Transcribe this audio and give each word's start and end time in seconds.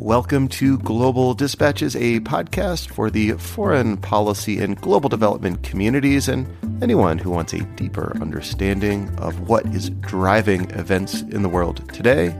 Welcome 0.00 0.46
to 0.50 0.78
Global 0.78 1.34
Dispatches, 1.34 1.96
a 1.96 2.20
podcast 2.20 2.88
for 2.88 3.10
the 3.10 3.32
foreign 3.32 3.96
policy 3.96 4.60
and 4.60 4.80
global 4.80 5.08
development 5.08 5.64
communities 5.64 6.28
and 6.28 6.46
anyone 6.80 7.18
who 7.18 7.30
wants 7.30 7.52
a 7.52 7.64
deeper 7.74 8.16
understanding 8.20 9.12
of 9.18 9.48
what 9.48 9.66
is 9.74 9.90
driving 9.90 10.70
events 10.70 11.22
in 11.22 11.42
the 11.42 11.48
world 11.48 11.92
today. 11.92 12.32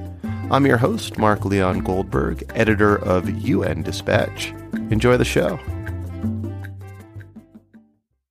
I'm 0.53 0.67
your 0.67 0.77
host, 0.77 1.19
Mark 1.19 1.45
Leon 1.45 1.81
Goldberg, 1.81 2.49
editor 2.55 2.95
of 2.95 3.29
UN 3.29 3.83
Dispatch. 3.83 4.53
Enjoy 4.93 5.17
the 5.17 5.25
show. 5.25 5.59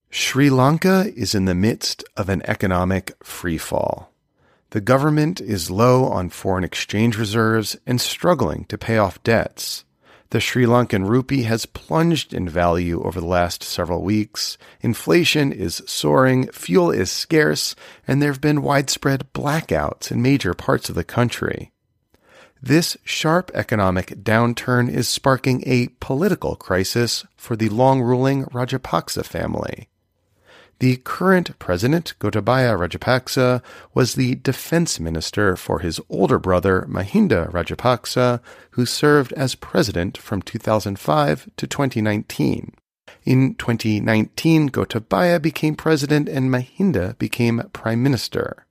Sri 0.09 0.49
Lanka 0.49 1.11
is 1.17 1.35
in 1.35 1.43
the 1.43 1.53
midst 1.53 2.05
of 2.15 2.29
an 2.29 2.43
economic 2.45 3.19
freefall. 3.19 4.05
The 4.71 4.81
government 4.81 5.39
is 5.39 5.71
low 5.71 6.05
on 6.05 6.29
foreign 6.29 6.65
exchange 6.65 7.17
reserves 7.17 7.77
and 7.85 8.01
struggling 8.01 8.65
to 8.65 8.77
pay 8.77 8.97
off 8.97 9.23
debts. 9.23 9.85
The 10.31 10.41
Sri 10.41 10.65
Lankan 10.65 11.07
rupee 11.07 11.43
has 11.43 11.65
plunged 11.65 12.33
in 12.33 12.49
value 12.49 13.01
over 13.01 13.21
the 13.21 13.27
last 13.27 13.63
several 13.63 14.01
weeks. 14.01 14.57
Inflation 14.81 15.53
is 15.53 15.81
soaring, 15.85 16.47
fuel 16.51 16.91
is 16.91 17.09
scarce, 17.09 17.75
and 18.05 18.21
there 18.21 18.31
have 18.31 18.41
been 18.41 18.61
widespread 18.61 19.31
blackouts 19.33 20.11
in 20.11 20.21
major 20.21 20.53
parts 20.53 20.89
of 20.89 20.95
the 20.95 21.05
country. 21.05 21.71
This 22.61 22.97
sharp 23.05 23.51
economic 23.53 24.23
downturn 24.23 24.89
is 24.89 25.07
sparking 25.07 25.63
a 25.65 25.89
political 26.01 26.57
crisis 26.57 27.25
for 27.37 27.55
the 27.55 27.69
long 27.69 28.01
ruling 28.01 28.45
Rajapaksa 28.45 29.23
family. 29.23 29.87
The 30.79 30.97
current 30.97 31.57
president, 31.57 32.13
Gotabaya 32.19 32.77
Rajapaksa, 32.77 33.63
was 33.95 34.13
the 34.13 34.35
defense 34.35 34.99
minister 34.99 35.55
for 35.55 35.79
his 35.79 35.99
older 36.07 36.37
brother, 36.37 36.85
Mahinda 36.87 37.51
Rajapaksa, 37.51 38.39
who 38.71 38.85
served 38.85 39.33
as 39.33 39.55
president 39.55 40.17
from 40.17 40.43
2005 40.43 41.49
to 41.57 41.67
2019. 41.67 42.73
In 43.25 43.55
2019, 43.55 44.69
Gotabaya 44.69 45.41
became 45.41 45.75
president 45.75 46.29
and 46.29 46.51
Mahinda 46.51 47.17
became 47.17 47.69
prime 47.73 48.03
minister. 48.03 48.65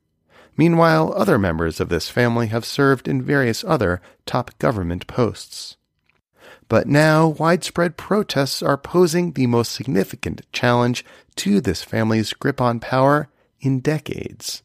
Meanwhile, 0.55 1.13
other 1.15 1.37
members 1.37 1.79
of 1.79 1.89
this 1.89 2.09
family 2.09 2.47
have 2.47 2.65
served 2.65 3.07
in 3.07 3.21
various 3.21 3.63
other 3.63 4.01
top 4.25 4.57
government 4.57 5.05
posts. 5.07 5.76
But 6.69 6.87
now, 6.87 7.27
widespread 7.29 7.95
protests 7.95 8.61
are 8.61 8.77
posing 8.77 9.31
the 9.31 9.47
most 9.47 9.71
significant 9.71 10.41
challenge 10.51 11.05
to 11.37 11.61
this 11.61 11.83
family's 11.83 12.33
grip 12.33 12.59
on 12.59 12.79
power 12.79 13.29
in 13.61 13.79
decades. 13.79 14.63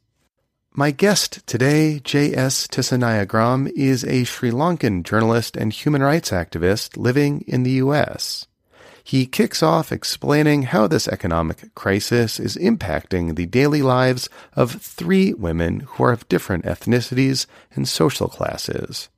My 0.75 0.91
guest 0.91 1.47
today, 1.47 2.00
J.S. 2.00 2.67
Tissainayagam, 2.67 3.70
is 3.77 4.05
a 4.05 4.25
Sri 4.25 4.50
Lankan 4.50 5.03
journalist 5.03 5.56
and 5.56 5.73
human 5.73 6.03
rights 6.03 6.30
activist 6.30 6.97
living 6.97 7.45
in 7.47 7.62
the 7.62 7.73
U.S. 7.73 8.47
He 9.05 9.27
kicks 9.27 9.62
off 9.62 9.92
explaining 9.92 10.62
how 10.62 10.86
this 10.86 11.08
economic 11.08 11.75
crisis 11.75 12.41
is 12.41 12.56
impacting 12.56 13.36
the 13.36 13.47
daily 13.47 13.83
lives 13.83 14.28
of 14.55 14.80
three 14.80 15.34
women 15.34 15.80
who 15.80 16.05
are 16.05 16.12
of 16.12 16.28
different 16.28 16.64
ethnicities 16.64 17.47
and 17.75 17.86
social 17.86 18.28
classes. 18.28 19.08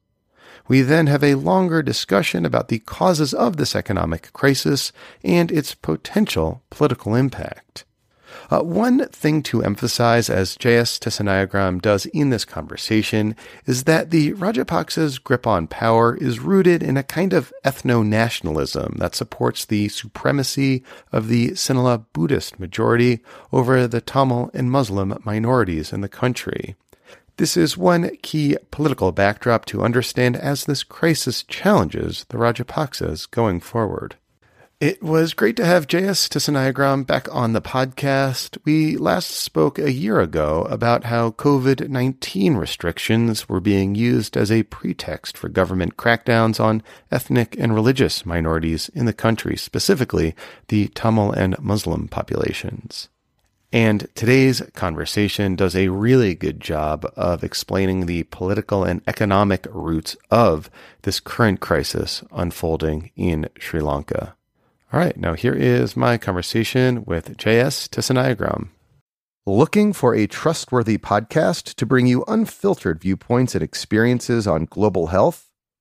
We 0.67 0.81
then 0.81 1.07
have 1.09 1.23
a 1.23 1.35
longer 1.35 1.83
discussion 1.83 2.47
about 2.47 2.69
the 2.69 2.79
causes 2.79 3.35
of 3.35 3.57
this 3.57 3.77
economic 3.77 4.33
crisis 4.33 4.93
and 5.23 5.53
its 5.53 5.75
potential 5.75 6.63
political 6.71 7.15
impact. 7.15 7.85
Uh, 8.51 8.61
one 8.61 9.09
thing 9.09 9.43
to 9.43 9.63
emphasize, 9.63 10.29
as 10.29 10.57
J.S. 10.57 10.99
Tissainayagam 10.99 11.81
does 11.81 12.07
in 12.07 12.31
this 12.31 12.45
conversation, 12.45 13.37
is 13.67 13.85
that 13.85 14.11
the 14.11 14.33
Rajapaksa's 14.35 15.19
grip 15.19 15.47
on 15.47 15.67
power 15.67 16.17
is 16.17 16.41
rooted 16.41 16.83
in 16.83 16.97
a 16.97 17.03
kind 17.03 17.33
of 17.33 17.53
ethno 17.65 18.05
nationalism 18.05 18.97
that 18.99 19.15
supports 19.15 19.65
the 19.65 19.89
supremacy 19.89 20.83
of 21.13 21.29
the 21.29 21.51
Sinhala 21.51 22.05
Buddhist 22.13 22.61
majority 22.61 23.21
over 23.53 23.87
the 23.87 24.01
Tamil 24.01 24.51
and 24.53 24.71
Muslim 24.71 25.19
minorities 25.25 25.93
in 25.93 26.01
the 26.01 26.09
country. 26.09 26.77
This 27.37 27.57
is 27.57 27.77
one 27.77 28.17
key 28.23 28.57
political 28.71 29.11
backdrop 29.11 29.65
to 29.67 29.83
understand 29.83 30.37
as 30.37 30.65
this 30.65 30.85
crisis 30.85 31.43
challenges 31.43 32.25
the 32.29 32.39
Rajapaksas 32.39 33.29
going 33.29 33.59
forward. 33.59 34.15
It 34.79 35.03
was 35.03 35.35
great 35.35 35.57
to 35.57 35.65
have 35.65 35.89
J.S. 35.89 36.29
Tissainayagam 36.29 37.09
back 37.09 37.27
on 37.35 37.53
the 37.53 37.63
podcast. 37.63 38.57
We 38.65 38.97
last 38.97 39.31
spoke 39.33 39.81
a 39.81 39.91
year 39.91 40.21
ago 40.21 40.63
about 40.71 41.05
how 41.05 41.33
COVID 41.33 41.89
19 41.89 42.55
restrictions 42.55 43.49
were 43.49 43.61
being 43.61 43.97
used 43.97 44.37
as 44.37 44.53
a 44.53 44.63
pretext 44.65 45.37
for 45.37 45.49
government 45.49 45.97
crackdowns 45.97 46.61
on 46.61 46.85
ethnic 47.11 47.57
and 47.59 47.75
religious 47.75 48.25
minorities 48.25 48.91
in 48.91 49.07
the 49.07 49.13
country, 49.13 49.57
specifically 49.57 50.37
the 50.69 50.87
Tamil 50.89 51.33
and 51.33 51.59
Muslim 51.59 52.07
populations. 52.07 53.09
And 53.75 54.07
today's 54.15 54.63
conversation 54.75 55.57
does 55.57 55.75
a 55.75 55.89
really 55.89 56.37
good 56.37 56.61
job 56.61 57.13
of 57.17 57.43
explaining 57.43 58.07
the 58.07 58.23
political 58.23 58.85
and 58.85 59.03
economic 59.09 59.67
roots 59.69 60.17
of 60.31 60.71
this 61.03 61.19
current 61.19 61.59
crisis 61.59 62.23
unfolding 62.31 63.11
in 63.17 63.49
Sri 63.59 63.81
Lanka. 63.81 64.37
All 64.93 65.01
right, 65.01 65.17
now 65.17 65.35
here 65.35 65.55
is 65.55 65.97
my 65.97 66.19
conversation 66.19 67.05
with 67.05 67.37
J.S. 67.37 67.89
Tissainayagam. 67.89 68.69
Looking 69.45 69.93
for 69.93 70.15
a 70.15 70.29
trustworthy 70.29 70.97
podcast 70.97 71.75
to 71.75 71.85
bring 71.85 72.07
you 72.07 72.23
unfiltered 72.29 73.01
viewpoints 73.01 73.57
and 73.57 73.65
experiences 73.65 74.47
on 74.47 74.67
global 74.67 75.09
health? 75.09 75.51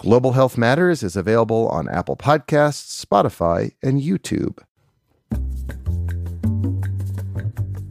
Global 0.00 0.32
Health 0.32 0.56
Matters 0.56 1.02
is 1.02 1.14
available 1.14 1.68
on 1.68 1.86
Apple 1.86 2.16
Podcasts, 2.16 3.04
Spotify, 3.04 3.72
and 3.82 4.00
YouTube. 4.00 4.58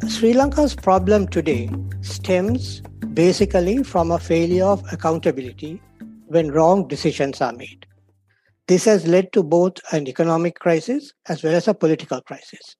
Sri 0.10 0.34
Lanka's 0.34 0.74
problem 0.74 1.28
today 1.28 1.70
stems 2.02 2.82
basically 3.14 3.84
from 3.84 4.10
a 4.10 4.18
failure 4.18 4.66
of 4.66 4.84
accountability 4.92 5.80
when 6.26 6.50
wrong 6.50 6.88
decisions 6.88 7.42
are 7.42 7.54
made. 7.54 7.86
This 8.68 8.86
has 8.86 9.06
led 9.06 9.32
to 9.34 9.44
both 9.44 9.74
an 9.92 10.08
economic 10.08 10.58
crisis 10.58 11.14
as 11.28 11.44
well 11.44 11.54
as 11.54 11.68
a 11.68 11.76
political 11.76 12.22
crisis. 12.22 12.76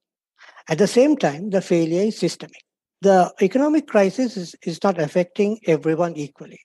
At 0.68 0.78
the 0.78 0.88
same 0.88 1.16
time, 1.16 1.50
the 1.50 1.62
failure 1.62 2.02
is 2.02 2.18
systemic. 2.18 2.64
The 3.00 3.32
economic 3.40 3.86
crisis 3.86 4.36
is, 4.36 4.56
is 4.64 4.82
not 4.82 5.00
affecting 5.00 5.60
everyone 5.68 6.16
equally. 6.16 6.58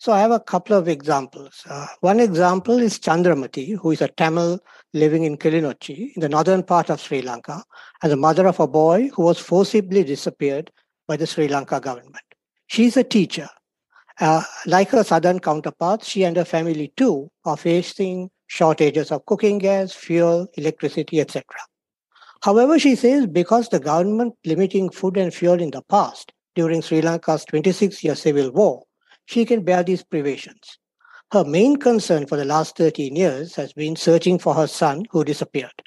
So 0.00 0.12
I 0.12 0.20
have 0.20 0.30
a 0.30 0.38
couple 0.38 0.76
of 0.76 0.86
examples. 0.86 1.64
Uh, 1.68 1.88
one 2.02 2.20
example 2.20 2.78
is 2.78 3.00
Chandramati, 3.00 3.76
who 3.76 3.90
is 3.90 4.00
a 4.00 4.06
Tamil 4.06 4.60
living 4.94 5.24
in 5.24 5.36
Kilinochchi 5.36 6.14
in 6.14 6.20
the 6.20 6.28
northern 6.28 6.62
part 6.62 6.88
of 6.88 7.00
Sri 7.00 7.20
Lanka, 7.20 7.64
as 8.04 8.10
the 8.10 8.16
mother 8.16 8.46
of 8.46 8.60
a 8.60 8.68
boy 8.68 9.08
who 9.08 9.22
was 9.22 9.40
forcibly 9.40 10.04
disappeared 10.04 10.70
by 11.08 11.16
the 11.16 11.26
Sri 11.26 11.48
Lanka 11.48 11.80
government. 11.80 12.22
She's 12.68 12.96
a 12.96 13.02
teacher. 13.02 13.48
Uh, 14.20 14.44
like 14.66 14.90
her 14.90 15.02
southern 15.02 15.40
counterparts, 15.40 16.08
she 16.08 16.22
and 16.22 16.36
her 16.36 16.44
family 16.44 16.92
too 16.96 17.28
are 17.44 17.56
facing 17.56 18.30
shortages 18.46 19.10
of 19.10 19.26
cooking 19.26 19.58
gas, 19.58 19.92
fuel, 19.92 20.46
electricity, 20.54 21.20
etc. 21.20 21.42
However, 22.44 22.78
she 22.78 22.94
says 22.94 23.26
because 23.26 23.68
the 23.68 23.80
government 23.80 24.34
limiting 24.44 24.90
food 24.90 25.16
and 25.16 25.34
fuel 25.34 25.60
in 25.60 25.72
the 25.72 25.82
past 25.82 26.32
during 26.54 26.82
Sri 26.82 27.00
Lanka's 27.00 27.44
26 27.46 28.04
year 28.04 28.14
civil 28.14 28.52
war 28.52 28.84
she 29.28 29.44
can 29.44 29.62
bear 29.62 29.82
these 29.82 30.02
privations. 30.02 30.78
Her 31.32 31.44
main 31.44 31.76
concern 31.76 32.26
for 32.26 32.38
the 32.38 32.46
last 32.46 32.78
13 32.78 33.14
years 33.14 33.54
has 33.56 33.74
been 33.74 33.94
searching 33.94 34.38
for 34.38 34.54
her 34.54 34.66
son 34.66 35.04
who 35.10 35.22
disappeared. 35.22 35.82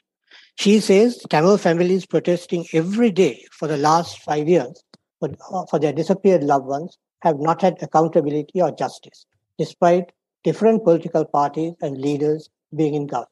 She 0.57 0.79
says 0.79 1.25
Tamil 1.27 1.57
families 1.57 2.05
protesting 2.05 2.67
every 2.71 3.09
day 3.09 3.43
for 3.51 3.67
the 3.67 3.77
last 3.77 4.19
five 4.19 4.47
years 4.47 4.83
for, 5.19 5.29
for 5.71 5.79
their 5.79 5.91
disappeared 5.91 6.43
loved 6.43 6.67
ones 6.67 6.99
have 7.23 7.39
not 7.39 7.63
had 7.63 7.81
accountability 7.81 8.61
or 8.61 8.71
justice, 8.71 9.25
despite 9.57 10.11
different 10.43 10.83
political 10.83 11.25
parties 11.25 11.73
and 11.81 11.97
leaders 11.99 12.47
being 12.75 12.93
in 12.93 13.07
government. 13.07 13.29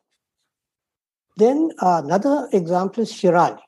Then 1.37 1.69
uh, 1.83 2.01
another 2.03 2.49
example 2.51 3.03
is 3.03 3.11
Shirali, 3.11 3.59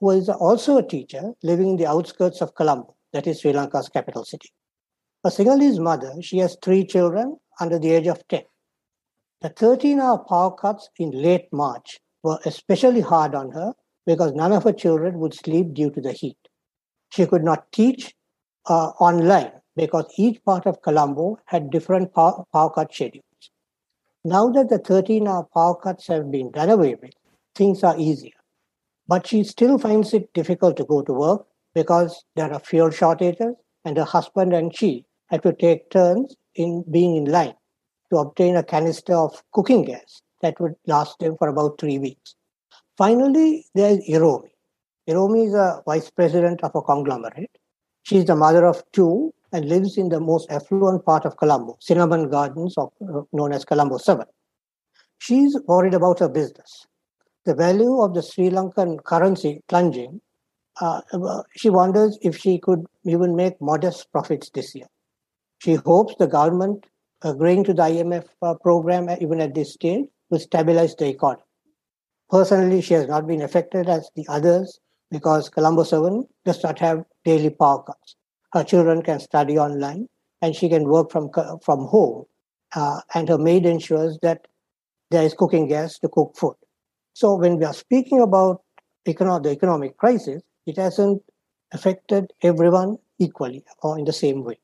who 0.00 0.10
is 0.10 0.28
also 0.28 0.78
a 0.78 0.86
teacher 0.86 1.34
living 1.44 1.68
in 1.68 1.76
the 1.76 1.86
outskirts 1.86 2.40
of 2.40 2.56
Colombo, 2.56 2.96
that 3.12 3.28
is 3.28 3.40
Sri 3.40 3.52
Lanka's 3.52 3.88
capital 3.88 4.24
city. 4.24 4.50
A 5.24 5.30
Sinhalese 5.30 5.80
mother, 5.80 6.14
she 6.22 6.38
has 6.38 6.56
three 6.62 6.86
children 6.86 7.38
under 7.58 7.76
the 7.76 7.90
age 7.90 8.06
of 8.06 8.26
10. 8.28 8.42
The 9.40 9.48
13 9.48 9.98
hour 9.98 10.18
power 10.18 10.52
cuts 10.52 10.90
in 10.96 11.10
late 11.10 11.52
March 11.52 11.98
were 12.22 12.38
especially 12.44 13.00
hard 13.00 13.34
on 13.34 13.50
her 13.50 13.74
because 14.06 14.32
none 14.32 14.52
of 14.52 14.62
her 14.62 14.72
children 14.72 15.18
would 15.18 15.34
sleep 15.34 15.74
due 15.74 15.90
to 15.90 16.00
the 16.00 16.12
heat. 16.12 16.38
She 17.10 17.26
could 17.26 17.42
not 17.42 17.72
teach 17.72 18.14
uh, 18.66 18.90
online 19.00 19.50
because 19.74 20.06
each 20.16 20.44
part 20.44 20.66
of 20.66 20.82
Colombo 20.82 21.40
had 21.46 21.70
different 21.70 22.14
power, 22.14 22.44
power 22.52 22.70
cut 22.70 22.94
schedules. 22.94 23.24
Now 24.24 24.50
that 24.50 24.68
the 24.68 24.78
13 24.78 25.26
hour 25.26 25.48
power 25.52 25.74
cuts 25.74 26.06
have 26.06 26.30
been 26.30 26.52
done 26.52 26.70
away 26.70 26.94
with, 26.94 27.14
things 27.56 27.82
are 27.82 27.98
easier. 27.98 28.38
But 29.08 29.26
she 29.26 29.42
still 29.42 29.78
finds 29.78 30.14
it 30.14 30.32
difficult 30.32 30.76
to 30.76 30.84
go 30.84 31.02
to 31.02 31.12
work 31.12 31.46
because 31.74 32.24
there 32.36 32.52
are 32.52 32.60
fuel 32.60 32.90
shortages, 32.90 33.56
and 33.84 33.96
her 33.96 34.04
husband 34.04 34.52
and 34.52 34.76
she 34.76 35.04
had 35.30 35.42
to 35.42 35.52
take 35.52 35.90
turns 35.90 36.34
in 36.54 36.84
being 36.90 37.16
in 37.16 37.26
line 37.26 37.54
to 38.10 38.18
obtain 38.18 38.56
a 38.56 38.62
canister 38.62 39.14
of 39.14 39.42
cooking 39.52 39.84
gas 39.84 40.22
that 40.42 40.58
would 40.60 40.74
last 40.86 41.18
them 41.18 41.36
for 41.38 41.48
about 41.48 41.78
three 41.78 41.98
weeks. 41.98 42.34
Finally, 42.96 43.66
there 43.74 43.90
is 43.90 43.98
Iromi. 44.08 44.50
Iromi 45.08 45.48
is 45.48 45.54
a 45.54 45.82
vice 45.86 46.10
president 46.10 46.62
of 46.62 46.74
a 46.74 46.82
conglomerate. 46.82 47.50
She 48.02 48.18
is 48.18 48.24
the 48.24 48.36
mother 48.36 48.66
of 48.66 48.82
two 48.92 49.32
and 49.52 49.68
lives 49.68 49.96
in 49.96 50.08
the 50.08 50.20
most 50.20 50.50
affluent 50.50 51.04
part 51.04 51.24
of 51.24 51.36
Colombo, 51.36 51.76
Cinnamon 51.80 52.28
Gardens, 52.28 52.76
of, 52.76 52.92
uh, 53.02 53.22
known 53.32 53.52
as 53.52 53.64
Colombo 53.64 53.98
7. 53.98 54.26
She's 55.18 55.58
worried 55.66 55.94
about 55.94 56.18
her 56.20 56.28
business. 56.28 56.86
The 57.44 57.54
value 57.54 58.00
of 58.00 58.14
the 58.14 58.22
Sri 58.22 58.50
Lankan 58.50 59.02
currency 59.04 59.62
plunging, 59.68 60.20
uh, 60.80 61.00
uh 61.12 61.42
she 61.56 61.70
wonders 61.70 62.18
if 62.22 62.36
she 62.36 62.58
could 62.58 62.84
even 63.04 63.34
make 63.34 63.60
modest 63.60 64.10
profits 64.12 64.50
this 64.50 64.74
year. 64.74 64.86
She 65.58 65.74
hopes 65.74 66.14
the 66.18 66.28
government 66.28 66.86
agreeing 67.22 67.64
to 67.64 67.74
the 67.74 67.82
IMF 67.82 68.26
uh, 68.42 68.54
program, 68.54 69.10
even 69.20 69.40
at 69.40 69.54
this 69.54 69.74
stage, 69.74 70.06
will 70.30 70.38
stabilize 70.38 70.94
the 70.94 71.08
economy. 71.08 71.42
Personally, 72.30 72.80
she 72.80 72.94
has 72.94 73.08
not 73.08 73.26
been 73.26 73.42
affected 73.42 73.88
as 73.88 74.08
the 74.14 74.24
others 74.28 74.78
because 75.10 75.48
Colombo 75.48 75.82
7 75.82 76.26
does 76.44 76.62
not 76.62 76.78
have 76.78 77.04
daily 77.24 77.50
power 77.50 77.82
cuts. 77.82 78.14
Her 78.52 78.62
children 78.62 79.02
can 79.02 79.18
study 79.18 79.58
online 79.58 80.08
and 80.42 80.54
she 80.54 80.68
can 80.68 80.88
work 80.88 81.10
from, 81.10 81.30
from 81.62 81.86
home. 81.86 82.24
Uh, 82.74 83.00
and 83.14 83.28
her 83.28 83.38
maid 83.38 83.66
ensures 83.66 84.18
that 84.22 84.46
there 85.10 85.24
is 85.24 85.34
cooking 85.34 85.66
gas 85.66 85.98
to 85.98 86.08
cook 86.08 86.36
food. 86.36 86.54
So 87.14 87.34
when 87.34 87.56
we 87.58 87.64
are 87.64 87.74
speaking 87.74 88.20
about 88.20 88.62
econo- 89.06 89.42
the 89.42 89.50
economic 89.50 89.96
crisis, 89.96 90.42
it 90.66 90.76
hasn't 90.76 91.22
affected 91.72 92.32
everyone 92.42 92.98
equally 93.18 93.64
or 93.82 93.98
in 93.98 94.04
the 94.04 94.12
same 94.12 94.44
way 94.44 94.58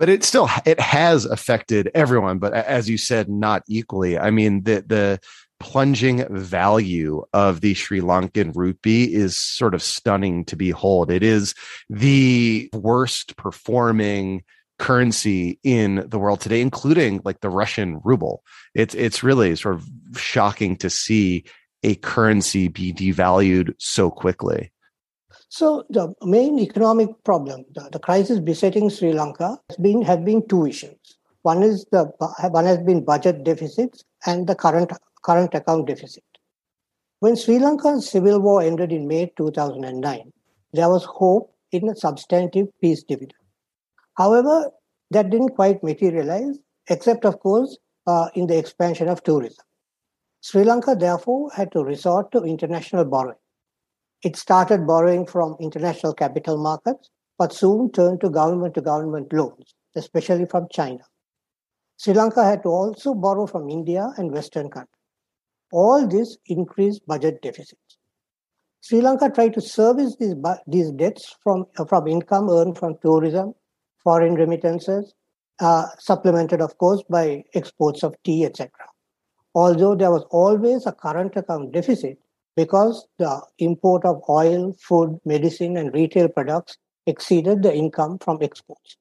but 0.00 0.08
it 0.08 0.24
still 0.24 0.48
it 0.66 0.80
has 0.80 1.26
affected 1.26 1.88
everyone 1.94 2.38
but 2.38 2.52
as 2.52 2.90
you 2.90 2.98
said 2.98 3.28
not 3.28 3.62
equally 3.68 4.18
i 4.18 4.30
mean 4.30 4.64
the 4.64 4.82
the 4.88 5.20
plunging 5.60 6.26
value 6.30 7.22
of 7.34 7.60
the 7.60 7.74
Sri 7.74 8.00
Lankan 8.00 8.52
rupee 8.56 9.14
is 9.14 9.36
sort 9.36 9.74
of 9.74 9.82
stunning 9.82 10.44
to 10.46 10.56
behold. 10.56 11.10
It 11.10 11.22
is 11.22 11.54
the 11.90 12.70
worst 12.72 13.36
performing 13.36 14.42
currency 14.78 15.60
in 15.62 16.06
the 16.08 16.18
world 16.18 16.40
today, 16.40 16.62
including 16.62 17.20
like 17.24 17.40
the 17.40 17.50
Russian 17.50 18.00
ruble. 18.02 18.42
It's 18.74 18.94
it's 18.94 19.22
really 19.22 19.54
sort 19.54 19.74
of 19.76 19.86
shocking 20.16 20.76
to 20.78 20.88
see 20.88 21.44
a 21.82 21.94
currency 21.96 22.68
be 22.68 22.92
devalued 22.92 23.74
so 23.78 24.10
quickly. 24.10 24.72
So 25.50 25.84
the 25.90 26.14
main 26.22 26.60
economic 26.60 27.08
problem, 27.24 27.64
the, 27.74 27.88
the 27.90 27.98
crisis 27.98 28.38
besetting 28.38 28.88
Sri 28.88 29.12
Lanka, 29.12 29.58
has 29.68 29.76
been 29.78 30.00
has 30.02 30.20
been 30.20 30.46
two 30.46 30.64
issues. 30.64 31.18
One 31.42 31.64
is 31.64 31.84
the 31.90 32.04
one 32.50 32.66
has 32.66 32.78
been 32.78 33.04
budget 33.04 33.42
deficits 33.42 34.04
and 34.26 34.46
the 34.46 34.54
current 34.54 34.92
current 35.24 35.52
account 35.52 35.88
deficit. 35.88 36.22
When 37.18 37.34
Sri 37.34 37.58
Lanka's 37.58 38.08
civil 38.08 38.38
war 38.40 38.62
ended 38.62 38.92
in 38.92 39.08
May 39.08 39.32
2009, 39.36 40.32
there 40.72 40.88
was 40.88 41.04
hope 41.04 41.52
in 41.72 41.88
a 41.88 41.96
substantive 41.96 42.68
peace 42.80 43.02
dividend. 43.02 43.34
However, 44.16 44.70
that 45.10 45.30
didn't 45.30 45.56
quite 45.56 45.82
materialize, 45.82 46.60
except, 46.88 47.24
of 47.24 47.40
course, 47.40 47.76
uh, 48.06 48.28
in 48.34 48.46
the 48.46 48.56
expansion 48.56 49.08
of 49.08 49.24
tourism. 49.24 49.64
Sri 50.42 50.62
Lanka, 50.62 50.94
therefore, 50.94 51.50
had 51.50 51.72
to 51.72 51.82
resort 51.82 52.30
to 52.30 52.44
international 52.44 53.04
borrowing. 53.04 53.36
It 54.22 54.36
started 54.36 54.86
borrowing 54.86 55.26
from 55.26 55.56
international 55.60 56.12
capital 56.12 56.62
markets, 56.62 57.08
but 57.38 57.52
soon 57.52 57.90
turned 57.90 58.20
to 58.20 58.28
government 58.28 58.74
to 58.74 58.82
government 58.82 59.32
loans, 59.32 59.74
especially 59.96 60.44
from 60.44 60.66
China. 60.70 61.00
Sri 61.96 62.12
Lanka 62.12 62.44
had 62.44 62.62
to 62.62 62.68
also 62.68 63.14
borrow 63.14 63.46
from 63.46 63.68
India 63.68 64.08
and 64.16 64.30
Western 64.30 64.70
countries. 64.70 64.94
All 65.72 66.06
this 66.06 66.36
increased 66.46 67.06
budget 67.06 67.40
deficits. 67.42 67.98
Sri 68.82 69.00
Lanka 69.00 69.30
tried 69.30 69.54
to 69.54 69.60
service 69.60 70.16
these, 70.18 70.34
these 70.66 70.90
debts 70.92 71.36
from, 71.42 71.66
from 71.88 72.06
income 72.08 72.48
earned 72.50 72.78
from 72.78 72.96
tourism, 73.02 73.54
foreign 74.02 74.34
remittances, 74.34 75.14
uh, 75.60 75.84
supplemented, 75.98 76.60
of 76.60 76.76
course, 76.78 77.02
by 77.08 77.44
exports 77.54 78.02
of 78.02 78.14
tea, 78.24 78.44
etc. 78.44 78.70
Although 79.54 79.94
there 79.94 80.10
was 80.10 80.24
always 80.30 80.86
a 80.86 80.92
current 80.92 81.36
account 81.36 81.72
deficit 81.72 82.18
because 82.56 83.06
the 83.18 83.40
import 83.58 84.04
of 84.04 84.22
oil, 84.28 84.74
food, 84.80 85.18
medicine, 85.24 85.76
and 85.76 85.94
retail 85.94 86.28
products 86.28 86.76
exceeded 87.06 87.62
the 87.62 87.74
income 87.74 88.18
from 88.18 88.38
exports. 88.42 88.96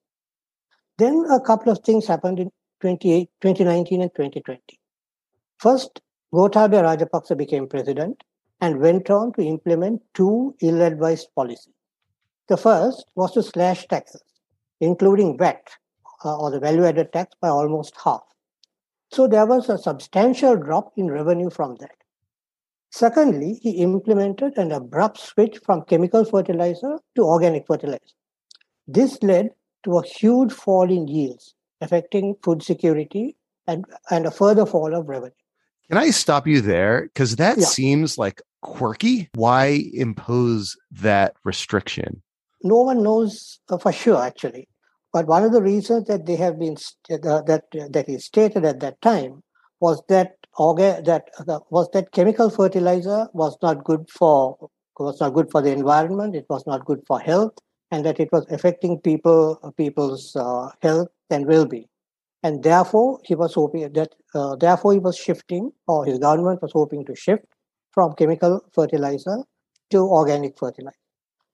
Then 0.97 1.25
a 1.31 1.39
couple 1.39 1.71
of 1.71 1.79
things 1.79 2.07
happened 2.07 2.39
in 2.39 2.51
2019 2.81 4.01
and 4.01 4.11
2020. 4.13 4.79
First, 5.57 6.01
Gotabaya 6.33 6.83
Rajapaksa 6.83 7.37
became 7.37 7.67
president 7.67 8.23
and 8.61 8.79
went 8.79 9.09
on 9.09 9.33
to 9.33 9.41
implement 9.41 10.01
two 10.13 10.55
ill 10.61 10.81
advised 10.81 11.27
policies. 11.35 11.73
The 12.47 12.57
first 12.57 13.05
was 13.15 13.31
to 13.33 13.43
slash 13.43 13.87
taxes, 13.87 14.23
including 14.79 15.37
VAT, 15.37 15.69
uh, 16.25 16.37
or 16.37 16.51
the 16.51 16.59
value 16.59 16.85
added 16.85 17.13
tax, 17.13 17.35
by 17.41 17.49
almost 17.49 17.93
half. 18.03 18.21
So 19.11 19.27
there 19.27 19.45
was 19.45 19.69
a 19.69 19.77
substantial 19.77 20.55
drop 20.55 20.93
in 20.97 21.09
revenue 21.09 21.49
from 21.49 21.75
that. 21.79 21.98
Secondly, 22.91 23.59
he 23.61 23.81
implemented 23.81 24.57
an 24.57 24.71
abrupt 24.71 25.19
switch 25.19 25.59
from 25.63 25.83
chemical 25.83 26.25
fertilizer 26.25 26.99
to 27.15 27.21
organic 27.23 27.67
fertilizer. 27.67 27.99
This 28.87 29.21
led 29.21 29.51
to 29.83 29.97
a 29.97 30.05
huge 30.05 30.51
fall 30.51 30.89
in 30.89 31.07
yields, 31.07 31.53
affecting 31.81 32.35
food 32.43 32.63
security 32.63 33.35
and, 33.67 33.85
and 34.09 34.25
a 34.25 34.31
further 34.31 34.65
fall 34.65 34.95
of 34.95 35.07
revenue. 35.07 35.31
Can 35.89 35.97
I 35.97 36.09
stop 36.09 36.47
you 36.47 36.61
there? 36.61 37.03
Because 37.03 37.35
that 37.37 37.59
yeah. 37.59 37.65
seems 37.65 38.17
like 38.17 38.41
quirky. 38.61 39.29
Why 39.35 39.85
impose 39.93 40.77
that 40.91 41.35
restriction? 41.43 42.21
No 42.63 42.81
one 42.81 43.03
knows 43.03 43.59
uh, 43.69 43.77
for 43.77 43.91
sure, 43.91 44.21
actually. 44.21 44.67
But 45.11 45.27
one 45.27 45.43
of 45.43 45.51
the 45.51 45.61
reasons 45.61 46.05
that 46.07 46.25
they 46.25 46.35
have 46.35 46.59
been 46.59 46.77
st- 46.77 47.25
uh, 47.25 47.41
that 47.43 47.65
uh, 47.73 47.87
that 47.89 48.07
is 48.07 48.25
stated 48.25 48.65
at 48.65 48.79
that 48.81 49.01
time 49.01 49.41
was 49.79 50.03
that 50.09 50.38
orga- 50.57 51.03
that 51.05 51.29
uh, 51.47 51.59
was 51.69 51.89
that 51.93 52.11
chemical 52.11 52.49
fertilizer 52.49 53.27
was 53.33 53.57
not 53.61 53.83
good 53.83 54.09
for 54.09 54.57
was 54.99 55.19
not 55.21 55.33
good 55.33 55.49
for 55.51 55.61
the 55.61 55.71
environment. 55.71 56.35
It 56.35 56.45
was 56.49 56.65
not 56.67 56.85
good 56.85 57.01
for 57.07 57.19
health, 57.19 57.53
and 57.91 58.05
that 58.05 58.19
it 58.19 58.29
was 58.31 58.45
affecting 58.49 58.99
people 58.99 59.59
uh, 59.63 59.71
people's 59.71 60.35
uh, 60.35 60.69
health 60.81 61.09
and 61.29 61.45
well-being 61.45 61.85
and 62.43 62.63
therefore 62.63 63.19
he 63.23 63.35
was 63.35 63.53
hoping 63.53 63.91
that 63.93 64.15
uh, 64.33 64.55
therefore 64.55 64.93
he 64.93 64.99
was 64.99 65.17
shifting 65.17 65.71
or 65.87 66.05
his 66.05 66.19
government 66.19 66.61
was 66.61 66.71
hoping 66.71 67.05
to 67.05 67.15
shift 67.15 67.45
from 67.91 68.13
chemical 68.13 68.61
fertilizer 68.73 69.37
to 69.89 69.97
organic 69.97 70.57
fertilizer 70.57 70.95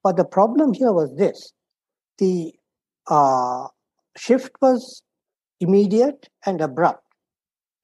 but 0.03 0.17
the 0.17 0.25
problem 0.25 0.73
here 0.73 0.91
was 0.91 1.15
this 1.15 1.53
the 2.19 2.53
uh, 3.07 3.67
shift 4.17 4.51
was 4.61 5.01
immediate 5.59 6.29
and 6.45 6.61
abrupt 6.61 7.04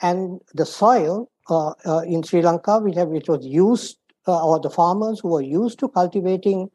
and 0.01 0.39
the 0.53 0.65
soil 0.65 1.29
uh, 1.49 1.73
uh 1.85 2.01
in 2.05 2.23
sri 2.23 2.41
lanka 2.41 2.79
which, 2.79 2.95
have, 2.95 3.09
which 3.09 3.27
was 3.27 3.45
used 3.45 3.97
uh, 4.27 4.45
or 4.45 4.59
the 4.59 4.69
farmers 4.69 5.19
who 5.19 5.29
were 5.29 5.41
used 5.41 5.79
to 5.79 5.87
cultivating 5.87 6.69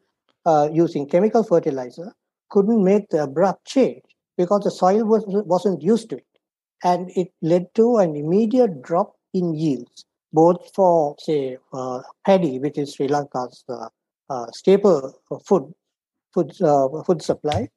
uh, 0.45 0.69
using 0.71 1.07
chemical 1.07 1.43
fertilizer 1.43 2.13
couldn't 2.49 2.83
make 2.83 3.09
the 3.09 3.23
abrupt 3.23 3.65
change 3.65 4.03
because 4.37 4.63
the 4.63 4.71
soil 4.71 5.03
was, 5.03 5.23
wasn't 5.27 5.81
used 5.81 6.09
to 6.09 6.17
it. 6.17 6.25
And 6.83 7.09
it 7.15 7.29
led 7.41 7.73
to 7.75 7.97
an 7.97 8.15
immediate 8.15 8.81
drop 8.81 9.13
in 9.33 9.55
yields, 9.55 10.05
both 10.31 10.71
for, 10.73 11.15
say, 11.19 11.57
uh, 11.73 12.01
paddy, 12.25 12.59
which 12.59 12.77
is 12.77 12.93
Sri 12.93 13.07
Lanka's 13.07 13.65
staple 14.51 15.19
food, 15.45 15.73
food, 16.33 16.53
food 17.05 17.21
supply, 17.21 17.67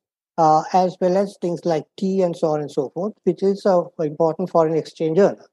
uh, 0.43 0.63
as 0.73 0.97
well 1.01 1.17
as 1.17 1.37
things 1.41 1.65
like 1.65 1.85
tea 1.99 2.23
and 2.23 2.37
so 2.37 2.49
on 2.49 2.61
and 2.61 2.71
so 2.71 2.89
forth, 2.91 3.15
which 3.25 3.43
is 3.43 3.65
an 3.67 3.87
important 3.99 4.51
foreign 4.51 4.77
exchange 4.77 5.19
earner. 5.19 5.47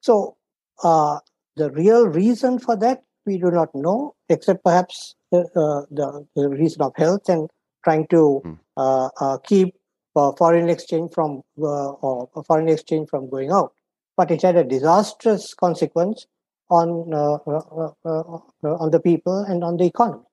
So 0.00 0.36
uh, 0.84 1.18
the 1.56 1.70
real 1.70 2.06
reason 2.06 2.58
for 2.58 2.76
that, 2.76 3.02
we 3.26 3.38
do 3.38 3.50
not 3.50 3.74
know, 3.74 4.14
except 4.28 4.64
perhaps 4.64 5.14
the, 5.30 6.26
the 6.36 6.48
reason 6.48 6.82
of 6.82 6.92
health 6.96 7.28
and 7.28 7.48
trying 7.84 8.06
to 8.08 8.42
mm. 8.76 9.44
keep 9.44 9.74
uh, 10.14 10.32
foreign 10.32 10.68
exchange 10.68 11.10
from 11.14 11.42
uh, 11.60 11.92
or 11.92 12.28
foreign 12.46 12.68
exchange 12.68 13.08
from 13.08 13.28
going 13.30 13.50
out. 13.50 13.72
but 14.16 14.30
it 14.30 14.42
had 14.42 14.56
a 14.56 14.64
disastrous 14.64 15.54
consequence 15.54 16.26
on 16.70 16.90
uh, 17.12 17.38
uh, 17.46 17.92
uh, 18.04 18.38
uh 18.64 18.76
on 18.82 18.90
the 18.90 19.00
people 19.00 19.38
and 19.48 19.64
on 19.64 19.78
the 19.78 19.86
economy. 19.86 20.24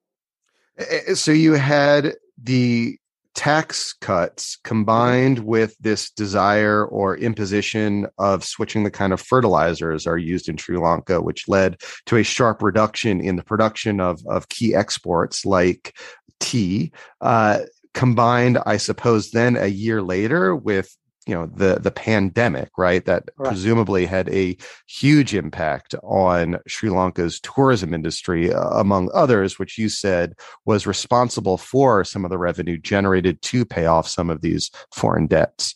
So 1.13 1.31
you 1.31 1.53
had 1.53 2.13
the 2.41 2.98
tax 3.35 3.93
cuts 3.93 4.57
combined 4.63 5.39
with 5.39 5.75
this 5.79 6.11
desire 6.11 6.85
or 6.85 7.17
imposition 7.17 8.07
of 8.17 8.43
switching 8.43 8.83
the 8.83 8.91
kind 8.91 9.13
of 9.13 9.21
fertilizers 9.21 10.05
are 10.05 10.17
used 10.17 10.49
in 10.49 10.57
Sri 10.57 10.77
Lanka, 10.77 11.21
which 11.21 11.47
led 11.47 11.81
to 12.05 12.17
a 12.17 12.23
sharp 12.23 12.61
reduction 12.61 13.21
in 13.21 13.35
the 13.35 13.43
production 13.43 13.99
of, 14.01 14.21
of 14.27 14.49
key 14.49 14.75
exports 14.75 15.45
like 15.45 15.95
tea. 16.39 16.91
Uh, 17.21 17.59
combined, 17.93 18.59
I 18.65 18.77
suppose, 18.77 19.31
then 19.31 19.57
a 19.57 19.67
year 19.67 20.01
later 20.01 20.55
with 20.55 20.95
you 21.29 21.35
know 21.35 21.45
the 21.45 21.79
the 21.79 21.91
pandemic 21.91 22.69
right 22.75 23.05
that 23.05 23.29
right. 23.37 23.49
presumably 23.49 24.07
had 24.07 24.27
a 24.29 24.57
huge 24.87 25.35
impact 25.35 25.93
on 26.01 26.57
Sri 26.67 26.89
Lanka's 26.89 27.39
tourism 27.39 27.93
industry 27.93 28.51
uh, 28.51 28.69
among 28.69 29.11
others 29.13 29.59
which 29.59 29.77
you 29.77 29.89
said 29.89 30.33
was 30.65 30.87
responsible 30.87 31.57
for 31.57 32.03
some 32.03 32.25
of 32.25 32.31
the 32.31 32.39
revenue 32.39 32.79
generated 32.79 33.39
to 33.43 33.63
pay 33.63 33.85
off 33.85 34.07
some 34.07 34.31
of 34.31 34.41
these 34.41 34.71
foreign 34.91 35.27
debts. 35.27 35.75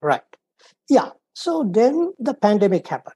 Right. 0.00 0.22
Yeah. 0.88 1.10
So 1.34 1.70
then 1.70 2.14
the 2.18 2.32
pandemic 2.32 2.88
happened. 2.88 3.14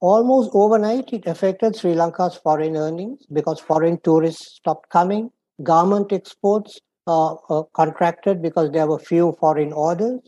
Almost 0.00 0.50
overnight 0.52 1.12
it 1.14 1.26
affected 1.26 1.76
Sri 1.76 1.94
Lanka's 1.94 2.36
foreign 2.36 2.76
earnings 2.76 3.24
because 3.32 3.58
foreign 3.58 3.98
tourists 4.02 4.56
stopped 4.56 4.90
coming. 4.90 5.30
Garment 5.62 6.12
exports 6.12 6.78
uh, 7.06 7.34
uh, 7.48 7.62
contracted 7.72 8.42
because 8.42 8.70
there 8.70 8.86
were 8.86 8.98
few 8.98 9.34
foreign 9.40 9.72
orders 9.72 10.20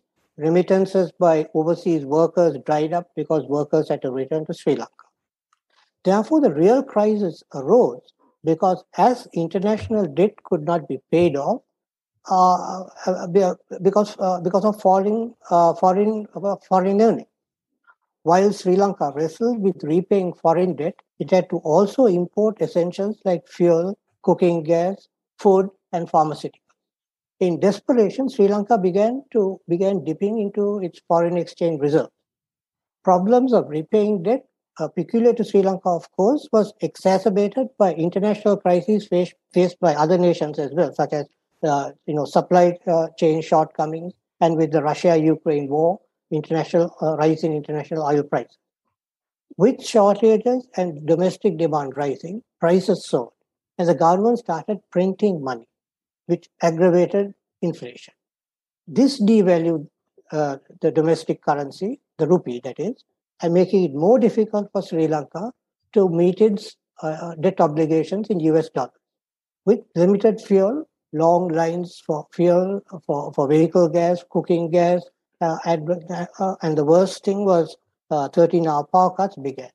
remittances 0.43 1.13
by 1.19 1.47
overseas 1.55 2.05
workers 2.05 2.57
dried 2.67 2.93
up 2.93 3.11
because 3.17 3.45
workers 3.47 3.89
had 3.89 4.03
to 4.03 4.11
return 4.11 4.45
to 4.47 4.55
Sri 4.55 4.75
Lanka. 4.75 5.07
Therefore, 6.05 6.41
the 6.41 6.53
real 6.53 6.83
crisis 6.83 7.43
arose 7.55 8.13
because 8.45 8.83
as 8.99 9.29
international 9.33 10.07
debt 10.07 10.35
could 10.45 10.65
not 10.65 10.89
be 10.89 10.99
paid 11.11 11.37
off, 11.37 11.63
uh, 12.31 12.85
uh 13.07 13.55
because 13.83 14.17
uh, 14.19 14.41
because 14.41 14.65
of 14.65 14.81
falling 14.81 15.35
uh, 15.51 15.75
foreign 15.75 16.27
uh, 16.35 16.57
foreign 16.69 17.01
earning. 17.01 17.27
While 18.25 18.53
Sri 18.53 18.77
Lanka 18.77 19.13
wrestled 19.15 19.61
with 19.61 19.83
repaying 19.83 20.35
foreign 20.35 20.77
debt, 20.77 20.95
it 21.19 21.31
had 21.31 21.51
to 21.51 21.59
also 21.59 22.07
import 22.07 22.61
essentials 22.61 23.19
like 23.25 23.49
fuel, 23.49 23.99
cooking 24.23 24.63
gas, 24.63 25.09
food, 25.39 25.71
and 25.93 26.09
pharmaceuticals. 26.09 26.62
In 27.43 27.59
desperation, 27.59 28.29
Sri 28.29 28.47
Lanka 28.47 28.79
began 28.79 29.25
to 29.33 29.61
began 29.69 30.05
dipping 30.05 30.39
into 30.39 30.79
its 30.79 31.01
foreign 31.09 31.37
exchange 31.37 31.81
reserves. 31.81 32.13
Problems 33.03 33.53
of 33.53 33.69
repaying 33.69 34.23
debt, 34.23 34.45
uh, 34.79 34.87
peculiar 34.87 35.33
to 35.33 35.43
Sri 35.43 35.61
Lanka, 35.61 35.89
of 35.89 36.09
course, 36.13 36.49
was 36.53 36.73
exacerbated 36.83 37.67
by 37.77 37.95
international 37.95 38.59
crises 38.59 39.09
faced, 39.09 39.35
faced 39.53 39.81
by 39.81 39.93
other 39.97 40.19
nations 40.19 40.61
as 40.61 40.71
well, 40.73 40.95
such 40.95 41.13
as 41.13 41.27
uh, 41.65 41.91
you 42.07 42.15
know 42.15 42.27
supply 42.27 42.79
uh, 42.87 43.09
chain 43.19 43.43
shortcomings, 43.43 44.13
and 44.41 44.57
with 44.57 44.71
the 44.71 44.81
Russia-Ukraine 44.81 45.67
war, 45.67 45.99
international 46.31 46.95
uh, 47.03 47.17
rise 47.17 47.43
in 47.43 47.53
international 47.53 48.05
oil 48.05 48.23
prices. 48.23 48.57
With 49.57 49.85
shortages 49.85 50.69
and 50.77 51.05
domestic 51.09 51.59
demand 51.59 51.97
rising, 51.97 52.45
prices 52.61 53.05
soared, 53.05 53.35
and 53.79 53.89
the 53.89 53.97
government 53.97 54.39
started 54.39 54.79
printing 54.93 55.43
money 55.43 55.67
which 56.27 56.49
aggravated 56.63 57.35
inflation. 57.61 58.15
This 58.87 59.21
devalued 59.21 59.89
uh, 60.33 60.57
the 60.81 60.91
domestic 60.91 61.43
currency, 61.43 62.01
the 62.19 62.27
rupee 62.27 62.61
that 62.65 62.79
is, 62.81 63.05
and 63.43 63.53
making 63.55 63.85
it 63.85 63.95
more 63.95 64.19
difficult 64.19 64.71
for 64.73 64.83
Sri 64.83 65.09
Lanka 65.09 65.53
to 65.93 66.09
meet 66.09 66.41
its 66.41 66.77
uh, 67.03 67.35
debt 67.41 67.61
obligations 67.61 68.29
in 68.31 68.41
US 68.41 68.71
dollars. 68.71 68.93
With 69.65 69.81
limited 69.95 70.41
fuel, 70.41 70.89
long 71.13 71.49
lines 71.49 72.03
for 72.07 72.27
fuel, 72.33 72.81
for, 73.07 73.33
for 73.33 73.49
vehicle 73.49 73.89
gas, 73.89 74.25
cooking 74.31 74.71
gas, 74.71 75.03
uh, 75.41 75.59
and, 75.65 75.91
uh, 76.39 76.55
and 76.63 76.79
the 76.79 76.85
worst 76.85 77.25
thing 77.25 77.45
was 77.45 77.77
uh, 78.11 78.29
13 78.29 78.67
hour 78.67 78.85
power 78.93 79.15
cuts 79.15 79.37
began, 79.37 79.71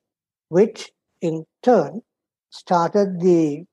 which 0.48 0.90
in 1.20 1.44
turn 1.62 2.02
started 2.50 3.20
the 3.20 3.64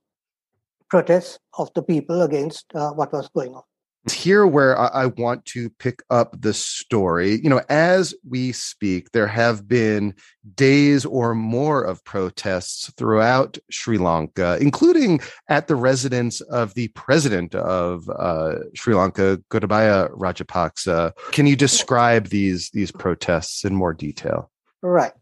protests 0.95 1.39
of 1.57 1.69
the 1.73 1.83
people 1.83 2.21
against 2.21 2.65
uh, 2.73 2.91
what 2.91 3.11
was 3.11 3.27
going 3.35 3.53
on. 3.53 3.63
Here, 4.09 4.47
where 4.47 4.79
I 4.79 5.07
want 5.07 5.43
to 5.47 5.69
pick 5.71 6.03
up 6.09 6.39
the 6.39 6.53
story, 6.53 7.39
you 7.43 7.49
know, 7.49 7.61
as 7.69 8.13
we 8.29 8.53
speak, 8.53 9.11
there 9.11 9.27
have 9.27 9.67
been 9.67 10.13
days 10.53 11.03
or 11.05 11.33
more 11.35 11.83
of 11.83 12.05
protests 12.05 12.93
throughout 12.97 13.57
Sri 13.71 13.97
Lanka, 13.97 14.57
including 14.61 15.19
at 15.49 15.67
the 15.67 15.75
residence 15.75 16.39
of 16.41 16.75
the 16.75 16.87
president 16.89 17.55
of 17.55 18.07
uh, 18.09 18.59
Sri 18.75 18.93
Lanka, 18.93 19.41
Gotabaya 19.49 20.09
Rajapaksa. 20.11 21.11
Can 21.31 21.47
you 21.47 21.55
describe 21.55 22.27
these 22.27 22.69
these 22.69 22.91
protests 22.91 23.65
in 23.65 23.73
more 23.75 23.93
detail? 23.93 24.49
Right. 24.83 25.19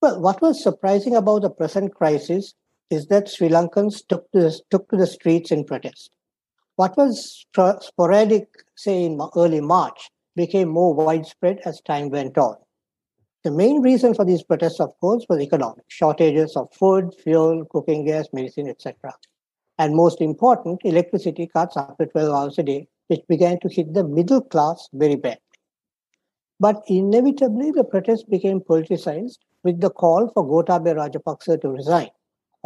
Well, 0.00 0.18
what 0.20 0.40
was 0.40 0.62
surprising 0.62 1.14
about 1.14 1.42
the 1.42 1.50
present 1.50 1.94
crisis 1.94 2.54
is 2.90 3.06
that 3.06 3.28
Sri 3.28 3.48
Lankans 3.48 4.06
took 4.06 4.30
to 4.32 4.40
the, 4.40 4.60
took 4.70 4.88
to 4.90 4.96
the 4.96 5.06
streets 5.06 5.50
in 5.50 5.64
protest. 5.64 6.10
What 6.76 6.96
was 6.96 7.44
sporadic, 7.80 8.48
say 8.76 9.04
in 9.04 9.20
early 9.36 9.60
March, 9.60 10.10
became 10.36 10.68
more 10.68 10.94
widespread 10.94 11.60
as 11.64 11.80
time 11.80 12.10
went 12.10 12.38
on. 12.38 12.56
The 13.44 13.50
main 13.50 13.82
reason 13.82 14.14
for 14.14 14.24
these 14.24 14.42
protests, 14.42 14.80
of 14.80 14.98
course, 15.00 15.26
was 15.28 15.40
economic 15.40 15.84
shortages 15.88 16.56
of 16.56 16.72
food, 16.72 17.14
fuel, 17.22 17.64
cooking 17.66 18.06
gas, 18.06 18.28
medicine, 18.32 18.68
etc. 18.68 19.12
And 19.78 19.94
most 19.94 20.20
important, 20.20 20.80
electricity 20.84 21.46
cuts 21.46 21.76
after 21.76 22.06
12 22.06 22.34
hours 22.34 22.58
a 22.58 22.62
day, 22.62 22.88
which 23.08 23.26
began 23.28 23.58
to 23.60 23.68
hit 23.68 23.94
the 23.94 24.04
middle 24.04 24.40
class 24.40 24.88
very 24.92 25.16
badly. 25.16 25.42
But 26.60 26.82
inevitably, 26.86 27.70
the 27.70 27.84
protests 27.84 28.24
became 28.24 28.60
politicized 28.60 29.38
with 29.62 29.80
the 29.80 29.90
call 29.90 30.30
for 30.34 30.44
Gotabaya 30.44 30.96
Rajapaksa 30.96 31.60
to 31.60 31.68
resign 31.68 32.10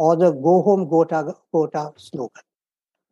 or 0.03 0.17
the 0.17 0.31
go 0.31 0.61
home 0.63 0.85
Gota, 0.93 1.33
Gota 1.53 1.83
slogan. 1.97 2.43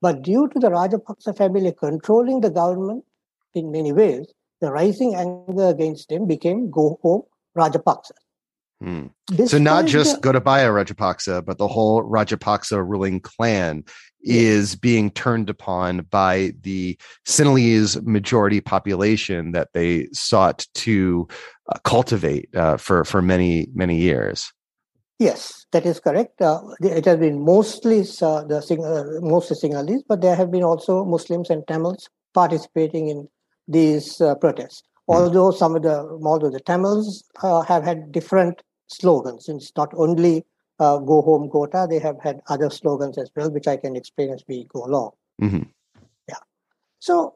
But 0.01 0.23
due 0.23 0.49
to 0.49 0.59
the 0.59 0.69
Rajapaksa 0.69 1.37
family 1.37 1.71
controlling 1.71 2.41
the 2.41 2.49
government 2.49 3.05
in 3.53 3.71
many 3.71 3.93
ways, 3.93 4.33
the 4.59 4.71
rising 4.71 5.15
anger 5.15 5.67
against 5.69 6.11
him 6.11 6.27
became 6.27 6.69
go 6.69 6.99
home 7.01 7.23
Rajapaksa. 7.57 8.11
Hmm. 8.81 9.05
So 9.45 9.57
not 9.57 9.85
just 9.85 10.21
the, 10.21 10.27
Gotabaya 10.27 10.69
Rajapaksa, 10.73 11.45
but 11.45 11.57
the 11.59 11.67
whole 11.67 12.03
Rajapaksa 12.03 12.85
ruling 12.85 13.21
clan 13.21 13.85
is 14.21 14.75
being 14.75 15.11
turned 15.11 15.49
upon 15.49 16.01
by 16.09 16.53
the 16.61 16.97
Sinhalese 17.25 18.05
majority 18.05 18.59
population 18.59 19.53
that 19.53 19.69
they 19.73 20.07
sought 20.11 20.67
to 20.75 21.27
uh, 21.71 21.79
cultivate 21.85 22.53
uh, 22.53 22.75
for 22.77 23.05
for 23.05 23.21
many 23.21 23.67
many 23.73 23.97
years. 23.97 24.51
Yes, 25.21 25.67
that 25.71 25.85
is 25.85 25.99
correct. 25.99 26.41
Uh, 26.41 26.61
it 26.81 27.05
has 27.05 27.17
been 27.17 27.45
mostly 27.45 27.99
uh, 27.99 28.41
the 28.43 28.57
uh, 28.57 29.21
mostly 29.21 29.55
Sinhalese, 29.55 30.01
but 30.07 30.19
there 30.19 30.35
have 30.35 30.49
been 30.49 30.63
also 30.63 31.05
Muslims 31.05 31.51
and 31.51 31.61
Tamils 31.67 32.09
participating 32.33 33.07
in 33.07 33.27
these 33.67 34.19
uh, 34.19 34.33
protests. 34.33 34.81
Mm. 35.07 35.15
Although 35.15 35.51
some 35.51 35.75
of 35.75 35.83
the 35.83 35.95
although 36.25 36.49
the 36.49 36.59
Tamils 36.59 37.23
uh, 37.43 37.61
have 37.61 37.83
had 37.83 38.11
different 38.11 38.63
slogans, 38.87 39.47
it's 39.47 39.71
not 39.77 39.93
only 39.93 40.43
uh, 40.79 40.97
"Go 40.97 41.21
Home 41.21 41.51
Gota," 41.51 41.87
they 41.87 41.99
have 41.99 42.19
had 42.19 42.41
other 42.47 42.71
slogans 42.71 43.19
as 43.19 43.29
well, 43.35 43.51
which 43.51 43.67
I 43.67 43.77
can 43.77 43.95
explain 43.95 44.31
as 44.31 44.43
we 44.47 44.65
go 44.73 44.85
along. 44.85 45.11
Mm-hmm. 45.39 45.69
Yeah. 46.29 46.41
So, 46.97 47.35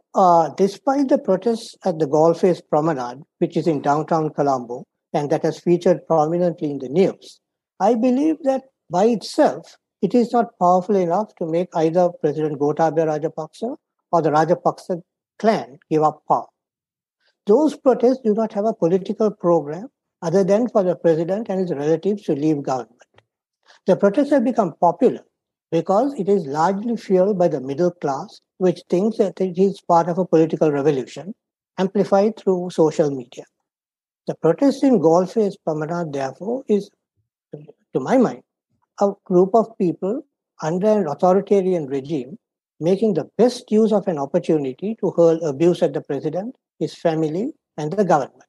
despite 0.58 1.10
the 1.10 1.20
protests 1.20 1.75
at 1.86 2.00
the 2.00 2.08
Galle 2.08 2.34
Promenade, 2.68 3.22
which 3.38 3.56
is 3.56 3.68
in 3.68 3.84
downtown 3.84 4.32
Colombo, 4.32 4.86
and 5.13 5.30
that 5.30 5.44
has 5.44 5.60
featured 5.60 6.08
prominently 6.08 6.72
in 6.72 6.80
the 6.80 6.89
news, 6.89 7.39
I 7.79 7.96
believe 7.96 8.38
that 8.44 8.63
by 8.89 9.05
itself, 9.05 9.77
it 10.01 10.15
is 10.15 10.32
not 10.32 10.58
powerful 10.60 10.96
enough 10.96 11.36
to 11.36 11.46
make 11.46 11.70
either 11.75 12.10
President 12.22 12.60
Gotabaya 12.60 13.08
Rajapaksa 13.08 13.75
or 14.12 14.22
the 14.22 14.29
Rajapaksa 14.29 15.01
clan 15.39 15.79
give 15.89 16.03
up 16.03 16.22
power. 16.27 16.48
Those 17.46 17.75
protests 17.75 18.20
do 18.24 18.34
not 18.34 18.53
have 18.53 18.65
a 18.65 18.74
political 18.74 19.29
program 19.29 19.89
other 20.22 20.44
than 20.44 20.70
for 20.70 20.84
the 20.84 20.96
president 20.96 21.48
and 21.50 21.60
his 21.60 21.72
relatives 21.72 22.24
to 22.24 22.34
leave 22.34 22.63
government. 22.63 23.01
The 23.86 23.96
protests 23.96 24.32
have 24.32 24.44
become 24.44 24.74
popular 24.79 25.22
because 25.72 26.13
it 26.17 26.29
is 26.29 26.46
largely 26.46 26.96
fueled 26.96 27.38
by 27.38 27.48
the 27.50 27.62
middle 27.62 27.91
class, 27.91 28.41
which 28.58 28.82
thinks 28.89 29.17
that 29.17 29.39
it 29.41 29.58
is 29.58 29.82
part 29.82 30.08
of 30.08 30.17
a 30.17 30.25
political 30.25 30.72
revolution, 30.72 31.36
amplified 31.77 32.38
through 32.38 32.70
social 32.70 33.12
media. 33.12 33.44
The 34.27 34.36
protest 34.36 34.84
in 34.84 35.01
Face 35.27 35.58
Promenade, 35.58 36.13
therefore, 36.13 36.63
is 36.67 36.89
to 37.94 38.00
my 38.00 38.18
mind, 38.18 38.44
a 39.02 39.12
group 39.26 39.52
of 39.54 39.78
people 39.78 40.26
under 40.62 40.88
an 40.88 41.08
authoritarian 41.08 41.88
regime 41.88 42.38
making 42.80 43.14
the 43.14 43.30
best 43.38 43.72
use 43.72 43.92
of 43.92 44.08
an 44.08 44.18
opportunity 44.18 44.96
to 45.00 45.12
hurl 45.12 45.44
abuse 45.46 45.82
at 45.82 45.94
the 45.94 46.02
president, 46.02 46.56
his 46.80 46.94
family, 46.94 47.54
and 47.78 47.92
the 47.94 48.04
government. 48.04 48.44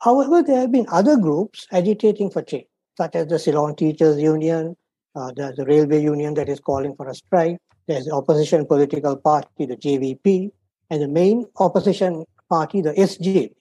However, 0.00 0.42
there 0.42 0.60
have 0.60 0.72
been 0.72 0.86
other 0.90 1.16
groups 1.16 1.66
agitating 1.72 2.30
for 2.30 2.42
change, 2.42 2.66
such 2.96 3.14
as 3.16 3.26
the 3.26 3.38
Ceylon 3.38 3.76
Teachers 3.76 4.20
Union, 4.20 4.76
uh, 5.16 5.32
there's 5.34 5.56
the 5.56 5.64
railway 5.66 6.00
union 6.00 6.34
that 6.34 6.48
is 6.48 6.60
calling 6.60 6.94
for 6.94 7.08
a 7.08 7.14
strike, 7.14 7.58
there's 7.88 8.04
the 8.04 8.12
opposition 8.12 8.64
political 8.64 9.16
party, 9.16 9.66
the 9.66 9.76
JVP, 9.76 10.50
and 10.90 11.02
the 11.02 11.08
main 11.08 11.46
opposition 11.58 12.24
party, 12.48 12.80
the 12.80 12.92
SJB, 12.92 13.52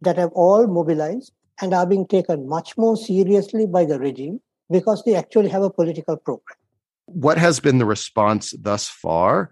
that 0.00 0.16
have 0.16 0.30
all 0.32 0.66
mobilized 0.66 1.32
and 1.60 1.72
are 1.72 1.86
being 1.86 2.06
taken 2.06 2.48
much 2.48 2.76
more 2.76 2.96
seriously 2.96 3.66
by 3.66 3.84
the 3.84 3.98
regime 3.98 4.40
because 4.70 5.02
they 5.04 5.14
actually 5.14 5.48
have 5.48 5.62
a 5.62 5.70
political 5.70 6.16
program. 6.16 6.56
What 7.06 7.38
has 7.38 7.60
been 7.60 7.78
the 7.78 7.86
response 7.86 8.52
thus 8.60 8.88
far 8.88 9.50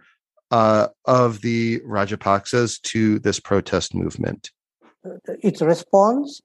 uh, 0.50 0.88
of 1.04 1.40
the 1.40 1.80
Rajapaksas 1.80 2.80
to 2.82 3.18
this 3.20 3.40
protest 3.40 3.94
movement? 3.94 4.50
Its 5.42 5.62
response 5.62 6.40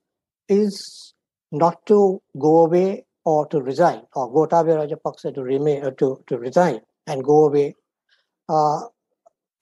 is 0.48 1.13
not 1.51 1.86
to 1.88 2.22
go 2.38 2.66
away 2.66 3.06
or 3.25 3.48
to 3.48 3.62
resign, 3.62 4.01
or 4.16 4.32
Gotabaya 4.32 4.88
Rajapaksa 4.88 5.34
to 5.36 5.44
remain 5.44 5.84
uh, 5.84 5.92
to, 5.92 6.24
to 6.28 6.38
resign 6.38 6.82
and 7.06 7.24
go 7.24 7.46
away, 7.46 7.75
uh, 8.48 8.82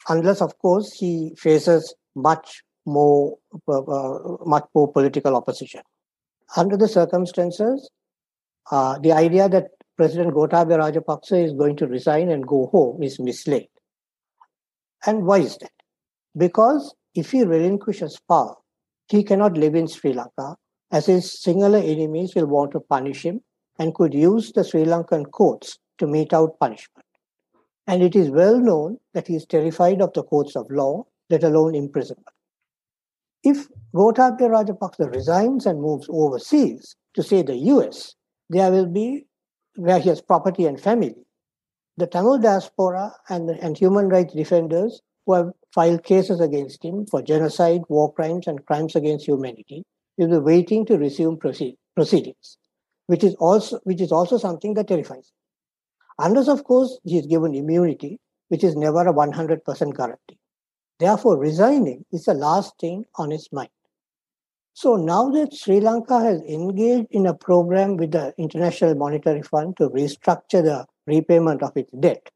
unless, 0.10 0.42
of 0.42 0.58
course, 0.60 0.94
he 0.94 1.34
faces 1.38 1.94
much 2.16 2.64
more 2.88 3.38
uh, 3.68 4.46
much 4.46 4.66
more 4.74 4.92
political 4.92 5.36
opposition. 5.36 5.82
Under 6.56 6.78
the 6.78 6.88
circumstances, 6.88 7.90
uh, 8.72 8.98
the 9.00 9.12
idea 9.12 9.50
that 9.50 9.68
President 9.98 10.34
Gotabaya 10.34 10.80
Rajapaksa 10.80 11.44
is 11.44 11.54
going 11.54 11.76
to 11.78 11.88
resign 11.88 12.30
and 12.30 12.48
go 12.48 12.68
home 12.68 13.04
is 13.04 13.20
misled. 13.20 13.68
And 15.06 15.26
why 15.26 15.40
is 15.40 15.58
that? 15.58 15.72
Because 16.36 16.96
if 17.16 17.32
he 17.32 17.44
relinquishes 17.44 18.20
power, 18.28 18.56
he 19.10 19.24
cannot 19.24 19.58
live 19.58 19.76
in 19.76 19.88
Sri 19.88 20.14
Lanka 20.14 20.56
as 20.92 21.08
his 21.08 21.42
singular 21.42 21.80
enemies 21.80 22.36
will 22.36 22.48
want 22.48 22.72
to 22.72 22.80
punish 22.80 23.24
him 23.24 23.42
and 23.80 23.96
could 23.96 24.14
use 24.14 24.52
the 24.52 24.64
Sri 24.64 24.86
Lankan 24.86 25.30
courts 25.32 25.78
to 25.98 26.08
mete 26.08 26.34
out 26.34 26.60
punishment. 26.60 27.06
And 27.88 28.04
it 28.04 28.16
is 28.16 28.30
well 28.30 28.60
known 28.60 28.98
that 29.14 29.28
he 29.28 29.36
is 29.36 29.46
terrified 29.46 30.02
of 30.02 30.14
the 30.14 30.24
courts 30.24 30.56
of 30.56 30.70
law, 30.70 31.06
let 31.30 31.44
alone 31.44 31.74
imprisonment. 31.74 32.28
If 33.44 33.68
Gotabaya 33.96 34.50
Rajapaksa 34.50 35.14
resigns 35.14 35.66
and 35.66 35.82
moves 35.82 36.08
overseas 36.10 36.96
to, 37.14 37.24
say, 37.24 37.42
the 37.42 37.56
US, 37.56 38.16
there 38.50 38.72
will 38.72 38.88
be, 38.88 39.26
where 39.76 40.00
he 40.00 40.10
has 40.10 40.22
property 40.22 40.66
and 40.66 40.80
family, 40.80 41.16
the 41.98 42.08
Tamil 42.08 42.40
diaspora 42.40 43.14
and, 43.30 43.50
and 43.50 43.78
human 43.78 44.10
rights 44.10 44.34
defenders 44.34 45.02
who 45.26 45.34
have 45.34 45.52
filed 45.74 46.04
cases 46.04 46.40
against 46.40 46.84
him 46.84 47.06
for 47.06 47.22
genocide, 47.22 47.82
war 47.90 48.14
crimes, 48.14 48.48
and 48.48 48.66
crimes 48.66 48.96
against 48.96 49.28
humanity 49.28 49.84
will 50.18 50.30
be 50.30 50.38
waiting 50.38 50.86
to 50.86 50.98
resume 50.98 51.38
proceed, 51.38 51.76
proceedings 51.96 52.58
which 53.08 53.24
is 53.24 53.36
also 53.36 53.80
which 53.84 54.02
is 54.02 54.12
also 54.12 54.38
something 54.38 54.74
that 54.76 54.88
terrifies. 54.88 55.32
Unless, 56.20 56.48
of 56.48 56.64
course, 56.64 57.00
he 57.04 57.18
is 57.18 57.26
given 57.26 57.56
immunity, 57.56 58.20
which 58.50 58.64
is 58.64 58.76
never 58.76 59.02
a 59.08 59.14
100% 59.14 59.96
guarantee. 59.96 60.37
Therefore, 61.00 61.38
resigning 61.38 62.06
is 62.12 62.26
the 62.26 62.34
last 62.34 62.80
thing 62.80 63.06
on 63.16 63.32
his 63.32 63.50
mind. 63.52 63.70
So 64.74 64.96
now 64.96 65.30
that 65.32 65.54
Sri 65.54 65.80
Lanka 65.80 66.20
has 66.20 66.42
engaged 66.42 67.08
in 67.12 67.26
a 67.26 67.34
program 67.34 67.98
with 67.98 68.12
the 68.12 68.34
International 68.38 68.96
Monetary 68.96 69.42
Fund 69.42 69.78
to 69.78 69.90
restructure 69.90 70.64
the 70.64 70.86
repayment 71.06 71.64
of 71.64 71.76
its 71.76 71.92
debt, 71.92 72.30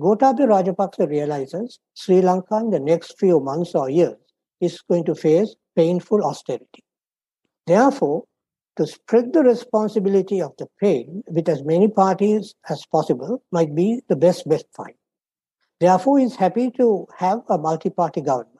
Gotabaya 0.00 0.46
Rajapaksa 0.48 1.08
realizes 1.08 1.80
Sri 1.94 2.20
Lanka 2.20 2.56
in 2.56 2.70
the 2.70 2.80
next 2.80 3.18
few 3.18 3.40
months 3.40 3.74
or 3.74 3.90
years 3.90 4.16
is 4.60 4.80
going 4.82 5.04
to 5.04 5.14
face 5.14 5.54
painful 5.76 6.24
austerity. 6.24 6.84
Therefore, 7.66 8.24
to 8.76 8.86
spread 8.86 9.32
the 9.32 9.42
responsibility 9.42 10.40
of 10.40 10.52
the 10.56 10.68
pain 10.80 11.24
with 11.26 11.48
as 11.48 11.64
many 11.64 11.88
parties 11.88 12.54
as 12.68 12.86
possible 12.86 13.42
might 13.50 13.74
be 13.74 14.00
the 14.08 14.16
best 14.16 14.48
best 14.48 14.66
fight. 14.76 14.94
Therefore, 15.80 16.18
he 16.18 16.24
is 16.24 16.36
happy 16.36 16.70
to 16.72 17.06
have 17.16 17.42
a 17.48 17.58
multi-party 17.58 18.20
government. 18.22 18.58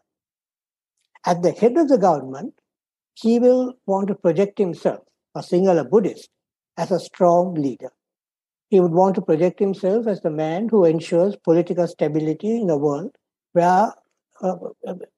At 1.27 1.43
the 1.43 1.51
head 1.51 1.77
of 1.77 1.89
the 1.89 1.99
government, 1.99 2.55
he 3.15 3.39
will 3.41 3.75
want 3.87 4.09
to 4.09 4.15
project 4.15 4.59
himself, 4.59 5.01
a 5.35 5.41
Sinhala 5.41 5.89
Buddhist, 5.89 6.31
as 6.77 6.93
a 6.93 7.01
strong 7.01 7.55
leader. 7.55 7.91
He 8.71 8.81
would 8.81 8.93
want 8.93 9.17
to 9.17 9.23
project 9.23 9.59
himself 9.59 10.07
as 10.07 10.21
the 10.21 10.31
man 10.31 10.69
who 10.69 10.85
ensures 10.85 11.37
political 11.37 11.89
stability 11.89 12.61
in 12.61 12.71
a 12.71 12.77
world 12.77 13.17
where, 13.53 13.93
uh, 14.41 14.55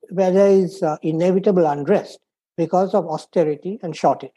where 0.09 0.31
there 0.31 0.51
is 0.51 0.83
uh, 0.83 0.97
inevitable 1.03 1.67
unrest 1.67 2.19
because 2.57 2.95
of 2.95 3.07
austerity 3.07 3.79
and 3.83 3.95
shortage. 3.95 4.31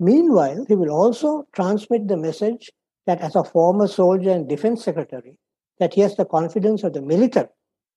Meanwhile, 0.00 0.64
he 0.66 0.74
will 0.74 0.90
also 0.90 1.46
transmit 1.52 2.08
the 2.08 2.16
message 2.16 2.70
that 3.06 3.20
as 3.20 3.36
a 3.36 3.44
former 3.44 3.86
soldier 3.86 4.30
and 4.30 4.48
defense 4.48 4.84
secretary, 4.84 5.36
that 5.80 5.94
he 5.94 6.00
has 6.00 6.16
the 6.16 6.24
confidence 6.24 6.82
of 6.82 6.92
the 6.92 7.02
military 7.02 7.48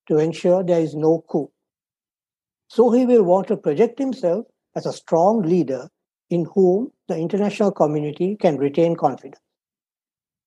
to 0.08 0.18
ensure 0.18 0.64
there 0.64 0.82
is 0.82 0.96
no 0.96 1.24
coup. 1.30 1.52
So 2.68 2.92
he 2.92 3.06
will 3.06 3.24
want 3.24 3.48
to 3.48 3.58
project 3.58 4.00
himself 4.00 4.46
as 4.76 4.86
a 4.86 4.94
strong 4.94 5.42
leader 5.42 5.90
in 6.30 6.46
whom 6.56 6.92
the 7.08 7.18
international 7.18 7.72
community 7.72 8.38
can 8.40 8.58
retain 8.58 8.96
confidence. 8.96 9.42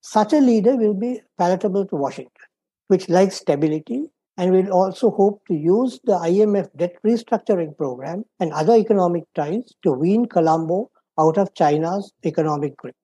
Such 0.00 0.32
a 0.32 0.40
leader 0.40 0.76
will 0.76 0.94
be 0.94 1.20
palatable 1.38 1.86
to 1.86 1.96
Washington, 1.96 2.46
which 2.88 3.08
likes 3.08 3.36
stability 3.36 4.10
and 4.36 4.50
will 4.50 4.72
also 4.72 5.10
hope 5.10 5.42
to 5.46 5.54
use 5.54 6.00
the 6.04 6.12
IMF 6.12 6.68
debt 6.76 6.96
restructuring 7.06 7.76
program 7.76 8.24
and 8.40 8.52
other 8.52 8.74
economic 8.74 9.24
ties 9.34 9.72
to 9.82 9.92
wean 9.92 10.26
Colombo 10.26 10.90
out 11.18 11.38
of 11.38 11.54
China's 11.54 12.12
economic 12.24 12.76
grip. 12.76 12.96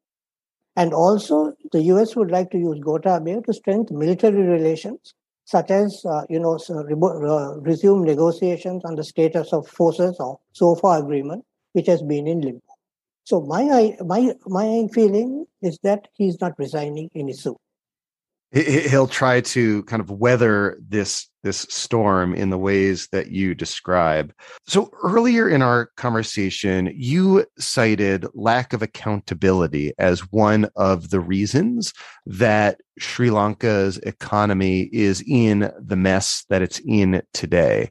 And 0.77 0.95
also, 0.95 1.55
the 1.73 1.83
US 1.95 2.17
would 2.17 2.31
like 2.31 2.51
to 2.53 2.59
use 2.59 2.79
Gotabaya 2.81 3.45
to 3.45 3.53
strengthen 3.53 3.99
military 3.99 4.43
relations, 4.43 5.15
such 5.45 5.71
as, 5.71 6.05
uh, 6.05 6.25
you 6.29 6.39
know, 6.39 6.59
uh, 6.71 7.59
resume 7.61 8.05
negotiations 8.05 8.85
on 8.85 8.95
the 8.95 9.05
status 9.05 9.53
of 9.53 9.67
forces 9.67 10.17
or 10.21 10.39
SOFA 10.53 11.03
agreement, 11.03 11.45
which 11.73 11.87
has 11.87 12.03
been 12.03 12.27
in 12.27 12.41
limbo. 12.41 12.63
So 13.25 13.41
my 13.43 13.97
my 14.05 14.35
my 14.47 14.89
feeling 14.93 15.47
is 15.63 15.79
that 15.83 16.09
he's 16.15 16.41
not 16.41 16.59
resigning 16.59 17.11
any 17.15 17.33
soon. 17.33 17.57
he'll 18.53 19.07
try 19.07 19.41
to 19.41 19.85
kind 19.85 20.01
of 20.01 20.11
weather 20.11 20.77
this 20.81 21.29
this 21.43 21.67
storm 21.71 22.35
in 22.35 22.51
the 22.51 22.59
ways 22.59 23.09
that 23.13 23.31
you 23.31 23.55
describe. 23.55 24.33
So 24.67 24.91
earlier 25.03 25.49
in 25.49 25.63
our 25.63 25.87
conversation, 25.97 26.93
you 26.95 27.47
cited 27.59 28.27
lack 28.35 28.73
of 28.73 28.83
accountability 28.83 29.93
as 29.99 30.21
one 30.33 30.69
of 30.77 31.11
the 31.11 31.21
reasons 31.21 31.93
that 32.27 32.81
Sri 32.99 33.31
Lanka's 33.31 33.99
economy 33.99 34.91
is 34.93 35.25
in 35.27 35.71
the 35.79 35.97
mess 35.97 36.45
that 36.51 36.63
it's 36.63 36.81
in 36.87 37.23
today. 37.33 37.91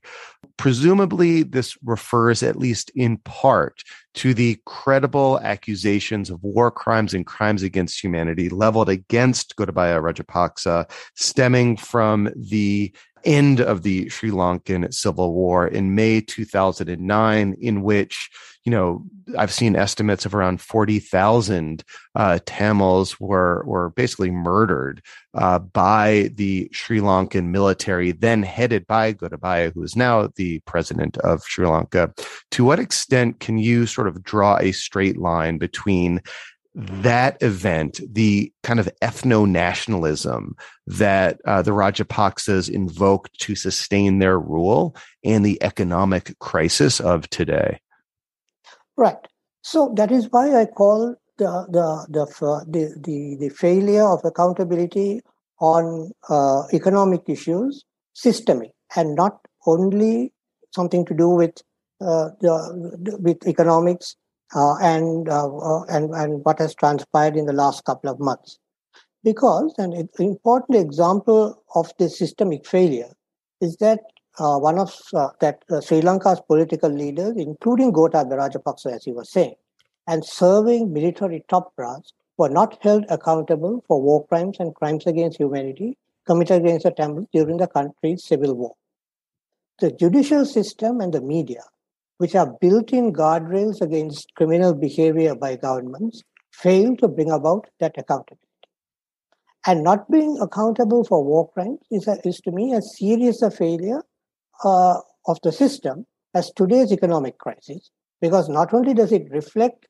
Presumably, 0.58 1.44
this 1.44 1.78
refers 1.84 2.44
at 2.44 2.58
least 2.58 2.92
in 2.94 3.18
part 3.18 3.82
to 4.16 4.34
the 4.34 4.60
credible 4.66 5.40
accusations 5.42 6.30
of 6.30 6.44
war 6.44 6.70
crimes 6.70 7.14
and 7.14 7.26
crimes 7.26 7.64
against 7.64 8.04
humanity 8.04 8.50
leveled 8.50 8.90
against 8.90 9.56
Gotabaya 9.56 10.02
Rajapaksa, 10.02 10.90
stemming 11.16 11.78
from 11.78 12.30
the 12.36 12.94
end 13.24 13.60
of 13.60 13.84
the 13.84 14.10
Sri 14.10 14.32
Lankan 14.32 14.94
civil 14.94 15.34
war 15.34 15.68
in 15.68 15.96
May 15.96 16.22
2009, 16.22 17.56
in 17.60 17.82
which, 17.82 18.30
you 18.64 18.72
know, 18.72 19.04
I've 19.38 19.54
seen 19.54 19.76
estimates 19.76 20.26
of 20.26 20.34
around 20.34 20.62
40,000 20.62 21.84
uh, 22.16 22.40
Tamils 22.46 23.20
were, 23.20 23.64
were 23.66 23.90
basically 23.92 24.32
murdered 24.32 25.02
uh, 25.34 25.60
by 25.60 26.32
the 26.36 26.70
Sri 26.72 27.00
Lankan 27.00 27.46
military, 27.46 28.12
then 28.12 28.44
headed 28.44 28.88
by 28.88 29.14
Gotabaya, 29.14 29.74
who 29.74 29.84
is 29.84 29.96
now 29.96 30.30
the 30.36 30.60
president 30.62 31.18
of 31.20 31.44
Sri 31.44 31.68
Lanka. 31.68 32.14
To 32.52 32.66
what 32.66 32.80
extent 32.80 33.40
can 33.40 33.58
you 33.58 33.86
sort 33.86 34.08
of 34.08 34.24
draw 34.24 34.58
a 34.58 34.72
straight 34.72 35.18
line 35.18 35.58
between 35.58 36.22
that 36.76 37.42
event, 37.42 38.00
the 38.08 38.52
kind 38.64 38.80
of 38.80 38.90
ethno 39.02 39.48
nationalism 39.48 40.56
that 40.86 41.40
uh, 41.46 41.62
the 41.62 41.72
Rajapaksas 41.72 42.70
invoked 42.70 43.40
to 43.40 43.56
sustain 43.56 44.20
their 44.20 44.40
rule, 44.40 44.96
and 45.24 45.46
the 45.46 45.62
economic 45.64 46.38
crisis 46.40 47.00
of 47.00 47.30
today. 47.30 47.80
Right. 48.96 49.28
So 49.62 49.94
that 49.96 50.12
is 50.12 50.28
why 50.32 50.60
I 50.60 50.66
call 50.66 51.16
the 51.38 51.66
the 51.70 52.06
the 52.10 52.26
the, 52.68 52.96
the, 53.02 53.38
the 53.40 53.50
failure 53.50 54.08
of 54.08 54.24
accountability 54.24 55.22
on 55.60 56.12
uh, 56.30 56.64
economic 56.74 57.22
issues 57.28 57.84
systemic 58.14 58.72
and 58.96 59.16
not 59.16 59.40
only 59.66 60.32
something 60.74 61.06
to 61.06 61.14
do 61.14 61.30
with 61.30 61.62
uh, 62.02 62.30
the, 62.42 63.18
with 63.20 63.46
economics 63.48 64.16
uh, 64.56 64.76
and, 64.78 65.30
uh, 65.30 65.56
uh, 65.58 65.84
and, 65.84 66.14
and 66.14 66.44
what 66.46 66.60
has 66.60 66.76
transpired 66.76 67.36
in 67.36 67.46
the 67.46 67.54
last 67.54 67.86
couple 67.86 68.10
of 68.10 68.20
months. 68.20 68.58
Because 69.24 69.74
an 69.78 70.08
important 70.20 70.78
example 70.78 71.62
of 71.76 71.92
this 72.00 72.18
systemic 72.18 72.66
failure 72.66 73.12
is 73.62 73.76
that 73.78 74.00
uh, 74.40 74.58
one 74.58 74.80
of 74.80 74.96
uh, 75.14 75.30
that 75.42 75.64
uh, 75.70 75.82
Sri 75.82 76.02
Lanka's 76.02 76.42
political 76.48 76.90
leaders, 76.90 77.34
including 77.36 77.92
Gotabaya 77.92 78.38
Rajapaksa, 78.38 78.96
as 78.96 79.04
he 79.04 79.12
was 79.12 79.30
saying, 79.30 79.56
and 80.08 80.24
serving 80.24 80.94
military 80.94 81.44
top 81.50 81.76
brass, 81.76 82.14
were 82.38 82.50
not 82.50 82.78
held 82.82 83.06
accountable 83.10 83.84
for 83.88 84.02
war 84.02 84.26
crimes 84.28 84.58
and 84.60 84.74
crimes 84.74 85.06
against 85.06 85.38
humanity 85.38 85.98
committed 86.26 86.62
against 86.62 86.86
the 86.86 86.92
Tamils 86.92 87.28
during 87.34 87.58
the 87.58 87.68
country's 87.68 88.24
civil 88.24 88.54
war. 88.54 88.76
The 89.80 89.92
judicial 89.92 90.46
system 90.46 91.02
and 91.02 91.12
the 91.12 91.22
media, 91.22 91.64
which 92.20 92.36
are 92.36 92.54
built-in 92.62 93.12
guardrails 93.14 93.82
against 93.82 94.34
criminal 94.36 94.74
behavior 94.74 95.36
by 95.36 95.56
governments, 95.56 96.22
fail 96.52 96.96
to 96.98 97.08
bring 97.08 97.32
about 97.32 97.66
that 97.80 97.98
accountability. 97.98 98.46
And 99.66 99.84
not 99.84 100.10
being 100.12 100.38
accountable 100.42 101.06
for 101.06 101.24
war 101.24 101.50
crimes 101.52 101.80
is, 101.92 102.08
a, 102.08 102.18
is 102.26 102.38
to 102.42 102.52
me 102.52 102.74
as 102.74 102.98
serious 102.98 103.42
a 103.42 103.50
failure 103.50 104.04
uh, 104.64 105.00
of 105.28 105.40
the 105.44 105.54
system 105.54 106.06
as 106.34 106.52
today's 106.52 106.92
economic 106.92 107.38
crisis, 107.38 107.90
because 108.22 108.50
not 108.50 108.74
only 108.74 108.94
does 108.94 109.14
it 109.14 109.32
reflect 109.32 109.88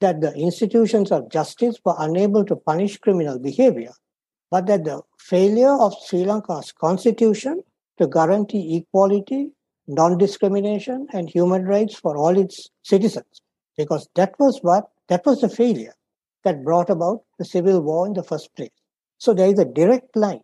that 0.00 0.20
the 0.20 0.32
institutions 0.34 1.10
of 1.10 1.30
justice 1.30 1.78
were 1.84 1.94
unable 1.98 2.44
to 2.44 2.56
punish 2.56 2.98
criminal 2.98 3.40
behavior, 3.40 3.92
but 4.52 4.66
that 4.66 4.84
the 4.84 5.02
failure 5.18 5.72
of 5.80 5.94
Sri 6.06 6.24
Lanka's 6.24 6.70
constitution 6.72 7.62
to 7.98 8.06
guarantee 8.06 8.76
equality, 8.76 9.50
non 9.94 10.18
discrimination, 10.18 11.06
and 11.12 11.28
human 11.28 11.64
rights 11.64 11.94
for 11.94 12.16
all 12.16 12.38
its 12.38 12.68
citizens, 12.82 13.42
because 13.76 14.08
that 14.14 14.34
was 14.38 14.58
what 14.62 14.84
that 15.08 15.24
was 15.26 15.40
the 15.40 15.48
failure 15.48 15.94
that 16.44 16.64
brought 16.64 16.90
about 16.90 17.22
the 17.38 17.44
civil 17.44 17.80
war 17.80 18.06
in 18.06 18.14
the 18.14 18.22
first 18.22 18.54
place. 18.56 18.70
So 19.18 19.34
there 19.34 19.48
is 19.48 19.58
a 19.58 19.64
direct 19.64 20.16
line 20.16 20.40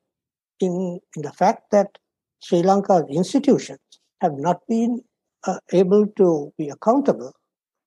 in, 0.61 1.01
in 1.17 1.23
the 1.23 1.33
fact 1.33 1.71
that 1.73 1.99
Sri 2.41 2.63
Lanka's 2.63 3.05
institutions 3.11 3.81
have 4.21 4.35
not 4.35 4.61
been 4.69 5.03
uh, 5.47 5.59
able 5.73 6.07
to 6.17 6.53
be 6.59 6.69
accountable 6.69 7.33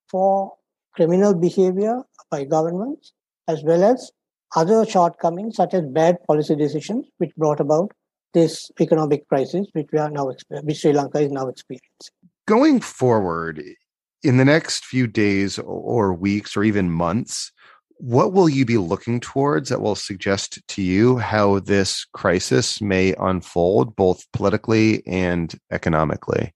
for 0.10 0.54
criminal 0.94 1.34
behavior 1.34 2.02
by 2.30 2.44
governments 2.44 3.14
as 3.48 3.64
well 3.64 3.84
as 3.84 4.12
other 4.56 4.86
shortcomings 4.86 5.56
such 5.56 5.74
as 5.74 5.84
bad 5.86 6.18
policy 6.28 6.56
decisions 6.56 7.06
which 7.18 7.36
brought 7.36 7.60
about 7.60 7.92
this 8.34 8.72
economic 8.80 9.28
crisis 9.28 9.68
which 9.74 9.88
we 9.92 10.00
are 10.00 10.10
now 10.10 10.28
which 10.28 10.78
Sri 10.78 10.94
Lanka 10.94 11.20
is 11.20 11.32
now 11.32 11.48
experiencing. 11.48 12.16
Going 12.48 12.82
forward 12.82 13.64
in 14.24 14.38
the 14.38 14.46
next 14.46 14.86
few 14.86 15.08
days 15.08 15.60
or 15.60 16.14
weeks 16.14 16.56
or 16.56 16.64
even 16.64 16.92
months, 16.92 17.52
what 17.98 18.34
will 18.34 18.50
you 18.50 18.66
be 18.66 18.78
looking 18.78 19.20
towards 19.20 19.70
that 19.70 19.82
will 19.82 19.96
suggest 19.96 20.60
to 20.68 20.82
you 20.82 21.18
how 21.18 21.60
this 21.60 22.06
crisis 22.14 22.82
may 22.82 23.14
unfold 23.20 23.96
both 23.96 24.26
politically 24.32 25.06
and 25.06 25.54
economically? 25.72 26.52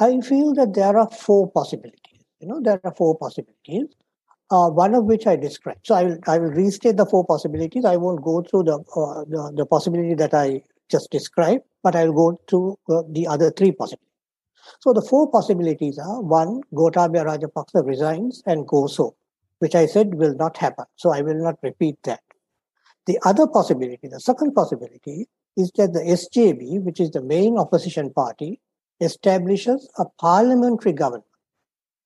I 0.00 0.20
feel 0.20 0.54
that 0.54 0.74
there 0.74 0.96
are 0.96 1.10
four 1.10 1.50
possibilities. 1.50 2.24
You 2.40 2.48
know, 2.48 2.60
there 2.62 2.80
are 2.82 2.94
four 2.94 3.18
possibilities. 3.18 3.88
Uh, 4.50 4.68
one 4.70 4.94
of 4.94 5.04
which 5.04 5.26
I 5.26 5.36
described. 5.36 5.80
So 5.86 5.94
I 5.94 6.04
will, 6.04 6.18
I 6.26 6.38
will 6.38 6.50
restate 6.50 6.96
the 6.96 7.04
four 7.04 7.24
possibilities. 7.26 7.84
I 7.84 7.96
won't 7.96 8.22
go 8.22 8.40
through 8.40 8.62
the, 8.62 8.78
uh, 8.96 9.24
the, 9.24 9.52
the, 9.54 9.66
possibility 9.66 10.14
that 10.14 10.32
I 10.32 10.62
just 10.90 11.10
described, 11.10 11.64
but 11.82 11.94
I'll 11.94 12.14
go 12.14 12.40
through 12.48 12.78
uh, 12.88 13.02
the 13.10 13.26
other 13.26 13.50
three 13.50 13.72
possibilities. 13.72 14.08
So 14.80 14.94
the 14.94 15.02
four 15.02 15.30
possibilities 15.30 15.98
are 15.98 16.22
one, 16.22 16.62
Gotabaya 16.72 17.26
Rajapaksa 17.26 17.86
resigns 17.86 18.42
and 18.46 18.66
goes 18.66 18.96
home 18.96 19.12
which 19.58 19.74
I 19.74 19.86
said 19.86 20.14
will 20.14 20.34
not 20.34 20.56
happen. 20.56 20.84
So 20.96 21.10
I 21.10 21.22
will 21.22 21.40
not 21.42 21.58
repeat 21.62 21.96
that. 22.04 22.20
The 23.06 23.18
other 23.24 23.46
possibility, 23.46 24.08
the 24.08 24.20
second 24.20 24.54
possibility, 24.54 25.28
is 25.56 25.72
that 25.76 25.92
the 25.92 26.00
SJB, 26.00 26.82
which 26.82 27.00
is 27.00 27.10
the 27.10 27.22
main 27.22 27.58
opposition 27.58 28.10
party, 28.10 28.60
establishes 29.00 29.88
a 29.98 30.04
parliamentary 30.20 30.92
government. 30.92 31.24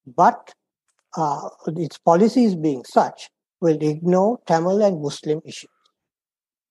But 0.06 0.54
uh, 1.16 1.48
its 1.76 1.98
policies 1.98 2.54
being 2.54 2.84
such 2.84 3.30
will 3.60 3.78
ignore 3.80 4.38
Tamil 4.46 4.82
and 4.82 5.00
Muslim 5.00 5.40
issues. 5.44 5.70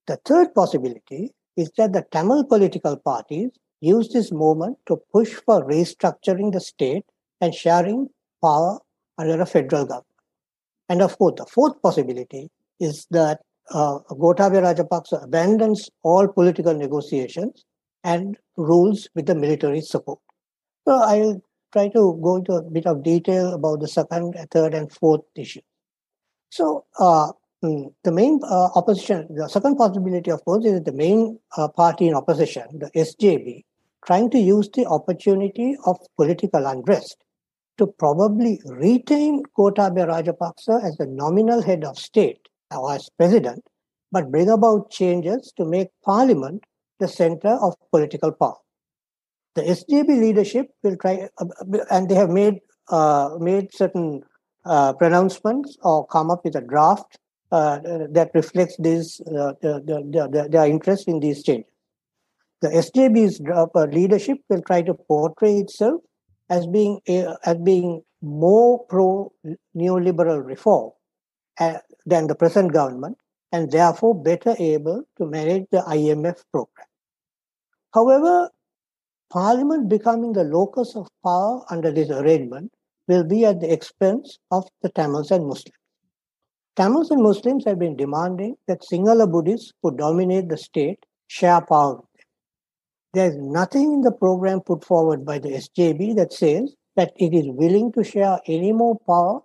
The 0.07 0.17
third 0.25 0.53
possibility 0.53 1.33
is 1.55 1.71
that 1.77 1.93
the 1.93 2.05
Tamil 2.11 2.45
political 2.45 2.97
parties 2.97 3.51
use 3.81 4.09
this 4.09 4.31
moment 4.31 4.77
to 4.87 4.97
push 5.11 5.33
for 5.45 5.65
restructuring 5.65 6.51
the 6.51 6.59
state 6.59 7.05
and 7.39 7.53
sharing 7.53 8.09
power 8.43 8.79
under 9.17 9.41
a 9.41 9.45
federal 9.45 9.85
government. 9.85 10.05
And 10.89 11.01
of 11.01 11.17
course, 11.17 11.35
the 11.37 11.45
fourth 11.45 11.81
possibility 11.81 12.49
is 12.79 13.07
that 13.11 13.39
uh, 13.69 13.99
Gotabaya 14.09 14.61
Rajapaksa 14.63 15.23
abandons 15.23 15.89
all 16.03 16.27
political 16.27 16.73
negotiations 16.73 17.63
and 18.03 18.37
rules 18.57 19.07
with 19.15 19.27
the 19.27 19.35
military 19.35 19.81
support. 19.81 20.19
So 20.87 20.95
I'll 20.95 21.41
try 21.71 21.87
to 21.89 22.19
go 22.21 22.37
into 22.37 22.53
a 22.53 22.61
bit 22.61 22.85
of 22.85 23.03
detail 23.03 23.53
about 23.53 23.79
the 23.79 23.87
second, 23.87 24.35
third, 24.51 24.73
and 24.73 24.91
fourth 24.91 25.21
issue. 25.35 25.61
So 26.49 26.85
uh, 26.99 27.31
mm, 27.63 27.93
the 28.03 28.11
main 28.11 28.41
uh, 28.43 28.69
opposition, 28.75 29.27
the 29.29 29.47
second 29.47 29.77
possibility, 29.77 30.31
of 30.31 30.43
course, 30.43 30.65
is 30.65 30.81
the 30.83 30.91
main 30.91 31.39
uh, 31.57 31.67
party 31.69 32.07
in 32.07 32.13
opposition, 32.13 32.67
the 32.73 32.91
SJB, 32.91 33.63
trying 34.05 34.29
to 34.31 34.39
use 34.39 34.69
the 34.69 34.85
opportunity 34.85 35.77
of 35.85 35.97
political 36.17 36.65
unrest 36.65 37.17
to 37.77 37.87
probably 37.87 38.61
retain 38.65 39.43
Gotabaya 39.57 40.07
Rajapaksa 40.07 40.83
as 40.83 40.97
the 40.97 41.07
nominal 41.07 41.61
head 41.61 41.83
of 41.83 41.97
state 41.97 42.47
or 42.69 42.93
as 42.93 43.09
president, 43.17 43.63
but 44.11 44.29
bring 44.29 44.49
about 44.49 44.91
changes 44.91 45.53
to 45.57 45.65
make 45.65 45.87
parliament 46.03 46.65
the 46.99 47.07
center 47.07 47.49
of 47.49 47.75
political 47.91 48.31
power. 48.31 48.57
The 49.55 49.63
SJB 49.63 50.07
leadership 50.07 50.69
will 50.83 50.95
try, 50.95 51.27
uh, 51.37 51.45
and 51.89 52.07
they 52.07 52.15
have 52.15 52.29
made 52.29 52.59
uh, 52.89 53.37
made 53.39 53.73
certain 53.73 54.23
uh, 54.65 54.93
pronouncements 54.93 55.77
or 55.81 56.05
come 56.07 56.31
up 56.31 56.43
with 56.45 56.55
a 56.55 56.61
draft 56.61 57.17
uh, 57.51 57.79
that 58.11 58.31
reflects 58.33 58.75
this 58.79 59.19
uh, 59.21 59.53
the, 59.61 59.81
the, 59.85 60.29
the, 60.31 60.49
their 60.49 60.67
interest 60.67 61.07
in 61.07 61.19
these 61.19 61.43
changes. 61.43 61.69
The 62.61 62.69
SJB's 62.69 63.41
uh, 63.41 63.85
leadership 63.85 64.37
will 64.49 64.61
try 64.61 64.83
to 64.83 64.93
portray 64.93 65.57
itself 65.57 66.01
as 66.49 66.67
being 66.67 67.01
as 67.07 67.57
being 67.57 68.03
more 68.21 68.85
pro 68.85 69.33
neoliberal 69.75 70.45
reform 70.45 70.91
than 72.05 72.27
the 72.27 72.35
present 72.35 72.71
government 72.71 73.17
and 73.51 73.71
therefore 73.71 74.15
better 74.15 74.55
able 74.59 75.03
to 75.17 75.25
manage 75.25 75.65
the 75.71 75.79
IMF 75.79 76.43
program. 76.51 76.87
However, 77.93 78.49
Parliament 79.31 79.89
becoming 79.89 80.33
the 80.33 80.43
locus 80.43 80.95
of 80.95 81.07
power 81.23 81.63
under 81.69 81.91
this 81.91 82.09
arrangement 82.09 82.71
will 83.07 83.23
be 83.23 83.45
at 83.45 83.59
the 83.59 83.71
expense 83.71 84.37
of 84.51 84.67
the 84.81 84.89
Tamils 84.89 85.31
and 85.31 85.45
Muslims. 85.47 85.77
Tamils 86.75 87.11
and 87.11 87.23
Muslims 87.23 87.65
have 87.65 87.79
been 87.79 87.97
demanding 87.97 88.55
that 88.67 88.81
Sinhala 88.81 89.29
Buddhists 89.29 89.73
who 89.81 89.95
dominate 89.95 90.49
the 90.49 90.57
state 90.57 91.05
share 91.27 91.61
power 91.61 92.01
there's 93.13 93.35
nothing 93.35 93.93
in 93.93 94.01
the 94.01 94.11
program 94.11 94.61
put 94.61 94.85
forward 94.85 95.25
by 95.25 95.37
the 95.37 95.49
SJB 95.49 96.15
that 96.15 96.31
says 96.31 96.73
that 96.95 97.11
it 97.17 97.33
is 97.33 97.45
willing 97.47 97.91
to 97.93 98.03
share 98.03 98.39
any 98.47 98.71
more 98.71 98.97
power 99.05 99.41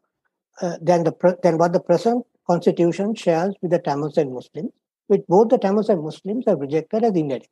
uh, 0.62 0.79
than, 0.81 1.05
the, 1.05 1.38
than 1.42 1.59
what 1.59 1.72
the 1.72 1.81
present 1.81 2.25
constitution 2.46 3.14
shares 3.14 3.55
with 3.61 3.72
the 3.72 3.81
Tamils 3.81 4.16
and 4.16 4.33
Muslims, 4.33 4.70
which 5.09 5.22
both 5.29 5.49
the 5.49 5.59
Tamils 5.59 5.88
and 5.88 6.03
Muslims 6.03 6.44
have 6.46 6.61
rejected 6.61 7.03
as 7.03 7.12
inadequate. 7.16 7.51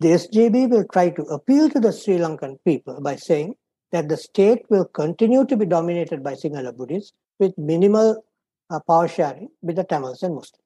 The 0.00 0.08
SJB 0.08 0.70
will 0.70 0.84
try 0.92 1.10
to 1.10 1.22
appeal 1.22 1.70
to 1.70 1.80
the 1.80 1.92
Sri 1.92 2.18
Lankan 2.18 2.58
people 2.64 3.00
by 3.00 3.16
saying 3.16 3.54
that 3.92 4.08
the 4.08 4.16
state 4.16 4.62
will 4.68 4.84
continue 4.86 5.46
to 5.46 5.56
be 5.56 5.66
dominated 5.66 6.22
by 6.22 6.34
Sinhala 6.34 6.76
Buddhists 6.76 7.12
with 7.38 7.56
minimal 7.56 8.24
uh, 8.70 8.80
power 8.88 9.06
sharing 9.06 9.48
with 9.62 9.76
the 9.76 9.84
Tamils 9.84 10.22
and 10.22 10.34
Muslims. 10.34 10.60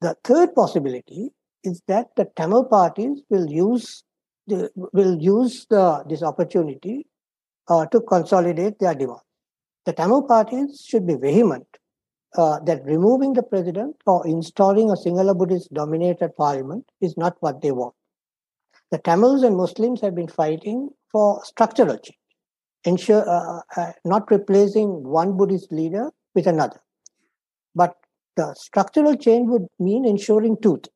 The 0.00 0.16
third 0.22 0.54
possibility 0.54 1.30
is 1.62 1.80
that 1.88 2.08
the 2.16 2.26
Tamil 2.36 2.64
parties 2.64 3.22
will 3.30 3.50
use 3.50 4.04
the, 4.46 4.70
will 4.74 5.18
use 5.18 5.66
the, 5.70 6.04
this 6.06 6.22
opportunity 6.22 7.06
uh, 7.68 7.86
to 7.86 8.00
consolidate 8.02 8.78
their 8.78 8.94
demand. 8.94 9.20
The 9.86 9.94
Tamil 9.94 10.24
parties 10.24 10.84
should 10.86 11.06
be 11.06 11.14
vehement 11.14 11.66
uh, 12.36 12.60
that 12.60 12.84
removing 12.84 13.32
the 13.32 13.42
president 13.42 13.96
or 14.06 14.26
installing 14.26 14.90
a 14.90 14.94
Sinhala 14.94 15.36
Buddhist 15.36 15.72
dominated 15.72 16.36
parliament 16.36 16.84
is 17.00 17.16
not 17.16 17.36
what 17.40 17.62
they 17.62 17.70
want. 17.70 17.94
The 18.90 18.98
Tamils 18.98 19.42
and 19.42 19.56
Muslims 19.56 20.00
have 20.00 20.14
been 20.14 20.28
fighting 20.28 20.90
for 21.10 21.44
structural 21.44 21.98
change, 21.98 22.18
ensure 22.84 23.28
uh, 23.28 23.60
uh 23.76 23.92
not 24.04 24.30
replacing 24.30 25.02
one 25.04 25.36
Buddhist 25.36 25.72
leader 25.72 26.10
with 26.34 26.46
another. 26.46 26.80
But 27.74 27.94
the 28.36 28.54
structural 28.54 29.16
change 29.16 29.48
would 29.48 29.66
mean 29.78 30.04
ensuring 30.04 30.56
two 30.60 30.76
things. 30.76 30.88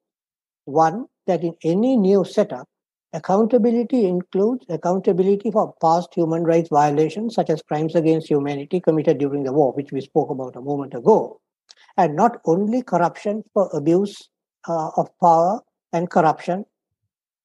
One, 0.65 1.07
that 1.27 1.45
in 1.45 1.55
any 1.63 1.97
new 1.97 2.25
setup, 2.25 2.69
accountability 3.13 4.05
includes 4.07 4.65
accountability 4.69 5.51
for 5.51 5.75
past 5.81 6.15
human 6.15 6.45
rights 6.45 6.69
violations, 6.69 7.35
such 7.35 7.51
as 7.51 7.63
crimes 7.63 7.95
against 7.95 8.29
humanity 8.29 8.81
committed 8.81 9.19
during 9.19 9.45
the 9.45 9.53
war, 9.53 9.73
which 9.73 9.93
we 9.93 10.01
spoke 10.01 10.31
about 10.31 10.57
a 10.57 10.61
moment 10.61 10.95
ago, 10.95 11.41
and 11.97 12.15
not 12.15 12.41
only 12.45 12.83
corruption 12.83 13.43
for 13.55 13.71
abuse 13.73 14.29
uh, 14.69 14.91
of 14.97 15.09
power 15.21 15.61
and 15.93 16.11
corruption 16.11 16.65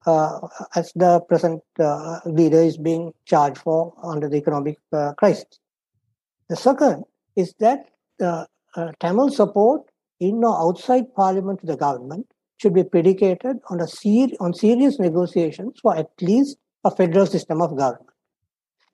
uh, 0.06 0.40
as 0.76 0.92
the 0.96 1.22
present 1.22 1.62
uh, 1.80 2.20
leader 2.26 2.62
is 2.62 2.78
being 2.78 3.14
charged 3.26 3.58
for 3.58 3.94
under 4.04 4.28
the 4.28 4.38
economic 4.38 4.78
uh, 4.92 5.14
crisis. 5.14 5.60
The 6.50 6.56
second 6.56 7.06
is 7.36 7.54
that 7.60 7.86
the 8.20 8.48
uh, 8.76 8.92
Tamil 9.00 9.30
support 9.30 9.84
in 10.20 10.44
or 10.44 10.60
outside 10.60 11.14
parliament 11.16 11.62
to 11.62 11.66
the 11.66 11.78
government 11.78 12.33
should 12.64 12.74
be 12.74 12.84
predicated 12.84 13.60
on 13.70 13.82
a 13.82 13.88
ser- 13.88 14.36
on 14.40 14.54
serious 14.54 14.98
negotiations 14.98 15.80
for 15.82 15.96
at 15.98 16.10
least 16.22 16.58
a 16.86 16.96
federal 17.00 17.26
system 17.26 17.62
of 17.62 17.76
government. 17.76 18.10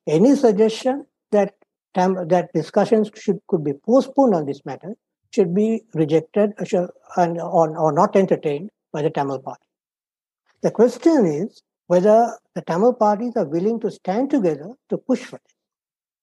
Any 0.08 0.36
suggestion 0.36 1.06
that 1.32 1.54
tam- 1.94 2.28
that 2.34 2.52
discussions 2.54 3.12
should 3.16 3.40
could 3.48 3.64
be 3.64 3.76
postponed 3.92 4.34
on 4.34 4.48
this 4.48 4.66
matter 4.66 4.96
should 5.36 5.54
be 5.54 5.84
rejected 5.94 6.54
uh, 6.60 6.88
and 7.16 7.40
or, 7.40 7.78
or 7.78 7.92
not 7.92 8.16
entertained 8.16 8.72
by 8.92 9.04
the 9.04 9.12
Tamil 9.12 9.40
party. 9.40 9.64
The 10.64 10.72
question 10.72 11.28
is 11.28 11.62
whether 11.88 12.18
the 12.56 12.64
Tamil 12.64 12.94
parties 12.94 13.36
are 13.36 13.46
willing 13.46 13.80
to 13.82 13.92
stand 13.92 14.32
together 14.32 14.70
to 14.90 14.98
push 14.98 15.24
for 15.24 15.38
this. 15.38 15.58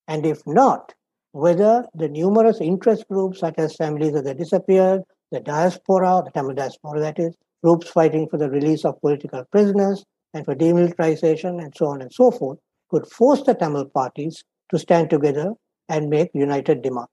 And 0.09 0.27
if 0.27 0.47
not, 0.47 0.95
whether 1.33 1.85
the 1.95 2.09
numerous 2.09 2.61
interest 2.61 3.07
groups 3.09 3.41
such 3.41 3.55
as 3.59 3.77
families 3.77 4.15
of 4.15 4.25
the 4.25 4.35
disappeared, 4.35 5.03
the 5.33 5.41
diaspora, 5.41 6.23
the 6.25 6.31
Tamil 6.31 6.55
diaspora 6.55 7.01
that 7.01 7.19
is, 7.19 7.35
groups 7.62 7.89
fighting 7.89 8.29
for 8.29 8.37
the 8.37 8.51
release 8.51 8.85
of 8.85 9.01
political 9.01 9.45
prisoners 9.51 10.05
and 10.35 10.45
for 10.45 10.55
demilitarization 10.55 11.62
and 11.62 11.75
so 11.77 11.87
on 11.87 12.03
and 12.03 12.12
so 12.12 12.31
forth, 12.31 12.59
could 12.91 13.07
force 13.11 13.43
the 13.43 13.55
Tamil 13.55 13.87
parties 13.87 14.45
to 14.71 14.79
stand 14.79 15.11
together 15.11 15.53
and 15.89 16.11
make 16.11 16.31
united 16.35 16.83
demands. 16.83 17.11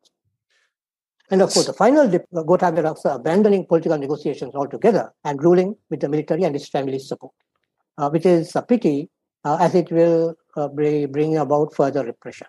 And 1.31 1.41
of 1.41 1.51
course, 1.51 1.65
the 1.65 1.73
final 1.73 2.07
dip, 2.07 2.25
Gotabaya 2.31 2.83
Rajapaksa 2.83 3.15
abandoning 3.15 3.65
political 3.65 3.97
negotiations 3.97 4.53
altogether 4.55 5.11
and 5.23 5.41
ruling 5.41 5.75
with 5.89 6.01
the 6.01 6.09
military 6.09 6.43
and 6.43 6.55
its 6.55 6.69
family's 6.69 7.07
support, 7.07 7.33
uh, 7.97 8.09
which 8.09 8.25
is 8.25 8.55
a 8.55 8.61
pity 8.61 9.09
uh, 9.45 9.57
as 9.59 9.73
it 9.73 9.91
will 9.91 10.35
uh, 10.55 10.67
bring 10.67 11.37
about 11.37 11.73
further 11.73 12.03
repression. 12.03 12.47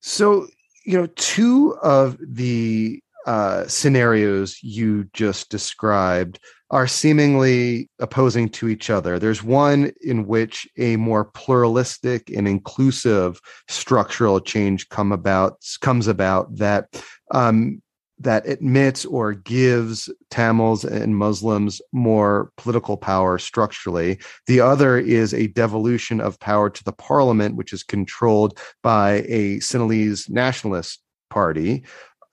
So, 0.00 0.48
you 0.84 0.98
know, 0.98 1.06
two 1.14 1.76
of 1.82 2.18
the 2.20 3.00
uh, 3.26 3.66
scenarios 3.66 4.62
you 4.62 5.04
just 5.12 5.50
described 5.50 6.38
are 6.70 6.86
seemingly 6.86 7.90
opposing 7.98 8.48
to 8.48 8.68
each 8.68 8.88
other. 8.88 9.18
There's 9.18 9.42
one 9.42 9.92
in 10.00 10.26
which 10.26 10.66
a 10.78 10.96
more 10.96 11.26
pluralistic 11.26 12.30
and 12.30 12.48
inclusive 12.48 13.40
structural 13.68 14.40
change 14.40 14.88
come 14.88 15.12
about 15.12 15.58
comes 15.82 16.06
about 16.06 16.56
that 16.56 16.86
um, 17.30 17.82
that 18.18 18.46
admits 18.46 19.04
or 19.04 19.34
gives 19.34 20.08
Tamils 20.30 20.84
and 20.84 21.16
Muslims 21.16 21.80
more 21.92 22.50
political 22.56 22.96
power 22.96 23.36
structurally. 23.38 24.18
The 24.46 24.60
other 24.60 24.96
is 24.96 25.34
a 25.34 25.48
devolution 25.48 26.20
of 26.20 26.38
power 26.38 26.70
to 26.70 26.84
the 26.84 26.92
parliament, 26.92 27.56
which 27.56 27.72
is 27.72 27.82
controlled 27.82 28.58
by 28.82 29.24
a 29.26 29.58
Sinhalese 29.58 30.30
nationalist 30.30 31.02
party. 31.30 31.84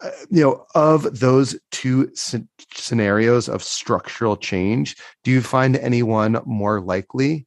Uh, 0.02 0.12
you 0.30 0.42
know, 0.42 0.66
of 0.76 1.20
those 1.20 1.60
two 1.72 2.10
scenarios 2.16 3.50
of 3.50 3.62
structural 3.62 4.38
change, 4.38 4.96
do 5.24 5.32
you 5.32 5.42
find 5.42 5.76
anyone 5.78 6.40
more 6.46 6.80
likely? 6.80 7.46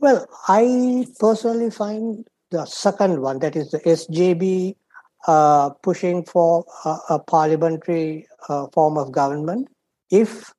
Well, 0.00 0.26
I 0.48 1.06
personally 1.20 1.70
find 1.70 2.26
the 2.50 2.64
second 2.64 3.20
one, 3.20 3.38
that 3.40 3.56
is 3.56 3.70
the 3.70 3.80
SJB 3.80 4.76
uh, 5.26 5.70
pushing 5.82 6.24
for 6.24 6.64
a, 6.84 6.96
a 7.10 7.18
parliamentary 7.18 8.26
uh, 8.48 8.66
form 8.72 8.96
of 8.96 9.12
government. 9.12 9.68
If 10.10 10.52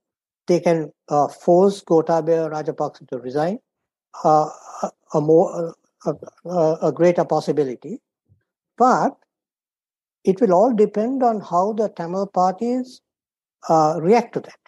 they 0.48 0.60
can 0.60 0.92
uh, 1.10 1.28
force 1.28 1.82
Gotabaya 1.84 2.50
Rajapaksa 2.52 3.08
to 3.10 3.18
resign, 3.18 3.60
uh, 4.24 4.50
a 5.14 5.22
more 5.22 5.76
a, 6.06 6.78
a 6.82 6.92
greater 6.92 7.26
possibility. 7.26 8.02
But 8.78 9.18
it 10.24 10.42
will 10.42 10.54
all 10.54 10.74
depend 10.74 11.24
on 11.24 11.40
how 11.40 11.74
the 11.74 11.90
Tamil 11.90 12.28
parties 12.28 13.02
uh, 13.68 14.00
react 14.02 14.34
to 14.34 14.42
that. 14.42 14.60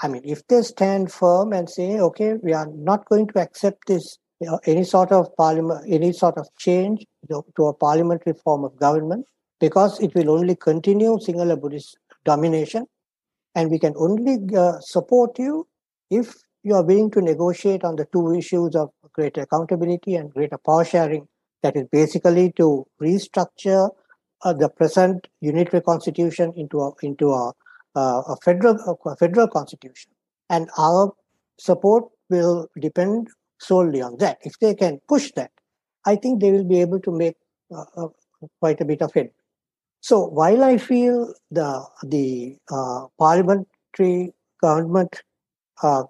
I 0.00 0.08
mean, 0.08 0.22
if 0.24 0.46
they 0.48 0.62
stand 0.62 1.12
firm 1.12 1.52
and 1.52 1.70
say, 1.70 2.00
okay, 2.00 2.34
we 2.42 2.52
are 2.52 2.66
not 2.66 3.08
going 3.08 3.28
to 3.28 3.40
accept 3.40 3.86
this, 3.86 4.18
you 4.40 4.48
know, 4.48 4.58
any 4.66 4.84
sort 4.84 5.12
of 5.12 5.34
parliament, 5.36 5.84
any 5.88 6.12
sort 6.12 6.36
of 6.36 6.48
change 6.58 7.06
to, 7.30 7.64
a 7.64 7.74
parliamentary 7.74 8.34
form 8.34 8.64
of 8.64 8.76
government, 8.76 9.26
because 9.60 10.00
it 10.00 10.14
will 10.14 10.30
only 10.30 10.56
continue 10.56 11.18
Sinhala 11.18 11.60
Buddhist 11.60 11.96
domination, 12.24 12.86
and 13.54 13.70
we 13.70 13.78
can 13.78 13.94
only 13.96 14.38
uh, 14.56 14.80
support 14.80 15.38
you 15.38 15.68
if 16.10 16.34
you 16.64 16.74
are 16.74 16.82
willing 16.82 17.10
to 17.12 17.20
negotiate 17.20 17.84
on 17.84 17.96
the 17.96 18.06
two 18.12 18.34
issues 18.34 18.74
of 18.74 18.90
greater 19.12 19.42
accountability 19.42 20.16
and 20.16 20.32
greater 20.32 20.58
power 20.58 20.84
sharing. 20.84 21.28
That 21.62 21.76
is 21.76 21.86
basically 21.92 22.50
to 22.56 22.84
restructure 23.00 23.90
uh, 24.44 24.52
the 24.52 24.68
present 24.68 25.28
unitary 25.40 25.82
constitution 25.82 26.52
into 26.56 26.80
a 26.80 26.92
into 27.02 27.30
a, 27.30 27.52
uh, 27.94 28.22
a 28.28 28.36
federal 28.44 28.98
a 29.06 29.16
federal 29.16 29.48
constitution, 29.48 30.10
and 30.50 30.68
our 30.78 31.12
support 31.58 32.04
will 32.30 32.68
depend 32.80 33.28
solely 33.58 34.02
on 34.02 34.16
that. 34.18 34.38
If 34.42 34.58
they 34.58 34.74
can 34.74 35.00
push 35.08 35.30
that, 35.36 35.50
I 36.06 36.16
think 36.16 36.40
they 36.40 36.50
will 36.50 36.64
be 36.64 36.80
able 36.80 37.00
to 37.00 37.12
make 37.12 37.36
uh, 37.74 37.84
uh 37.96 38.08
quite 38.60 38.80
a 38.80 38.84
bit 38.84 39.02
of 39.02 39.16
it. 39.16 39.32
So 40.00 40.26
while 40.26 40.64
I 40.64 40.78
feel 40.78 41.32
the 41.50 41.84
the 42.02 42.56
uh, 42.70 43.06
parliamentary 43.18 44.32
government 44.60 45.22
uh, 45.82 46.04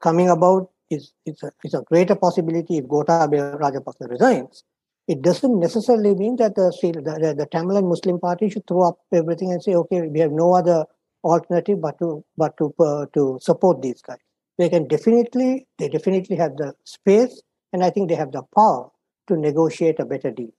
coming 0.00 0.28
about 0.28 0.70
is, 0.90 1.12
is, 1.24 1.42
a, 1.42 1.50
is 1.64 1.74
a 1.74 1.82
greater 1.82 2.14
possibility 2.14 2.78
if 2.78 2.84
Gotabaya 2.86 3.58
Rajapaksa 3.58 4.10
resigns, 4.10 4.64
it 5.08 5.22
doesn't 5.22 5.58
necessarily 5.58 6.14
mean 6.14 6.36
that 6.36 6.54
the, 6.54 6.72
the, 6.82 7.34
the 7.36 7.46
Tamil 7.46 7.76
and 7.76 7.88
Muslim 7.88 8.20
party 8.20 8.48
should 8.48 8.66
throw 8.66 8.88
up 8.88 8.98
everything 9.12 9.52
and 9.52 9.62
say, 9.62 9.74
okay, 9.74 10.02
we 10.02 10.20
have 10.20 10.32
no 10.32 10.54
other 10.54 10.84
alternative 11.24 11.80
but 11.80 11.98
to 11.98 12.24
but 12.36 12.56
to 12.58 12.74
uh, 12.80 13.06
to 13.14 13.38
support 13.40 13.82
these 13.82 14.02
guys. 14.02 14.18
They 14.58 14.68
can 14.68 14.86
definitely 14.88 15.66
they 15.78 15.88
definitely 15.88 16.36
have 16.36 16.56
the 16.56 16.74
space, 16.84 17.42
and 17.72 17.84
I 17.84 17.90
think 17.90 18.08
they 18.08 18.16
have 18.16 18.32
the 18.32 18.42
power 18.54 18.90
to 19.28 19.36
negotiate 19.36 19.98
a 20.00 20.04
better 20.04 20.30
deal. 20.30 20.52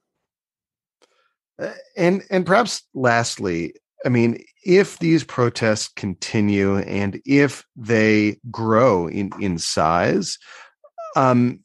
Uh, 1.58 1.72
and 1.96 2.22
and 2.30 2.44
perhaps 2.44 2.82
lastly, 2.94 3.74
I 4.04 4.08
mean, 4.08 4.42
if 4.64 4.98
these 4.98 5.24
protests 5.24 5.88
continue 5.88 6.78
and 6.78 7.20
if 7.24 7.64
they 7.76 8.38
grow 8.50 9.06
in 9.06 9.30
in 9.40 9.58
size, 9.58 10.38
um, 11.16 11.63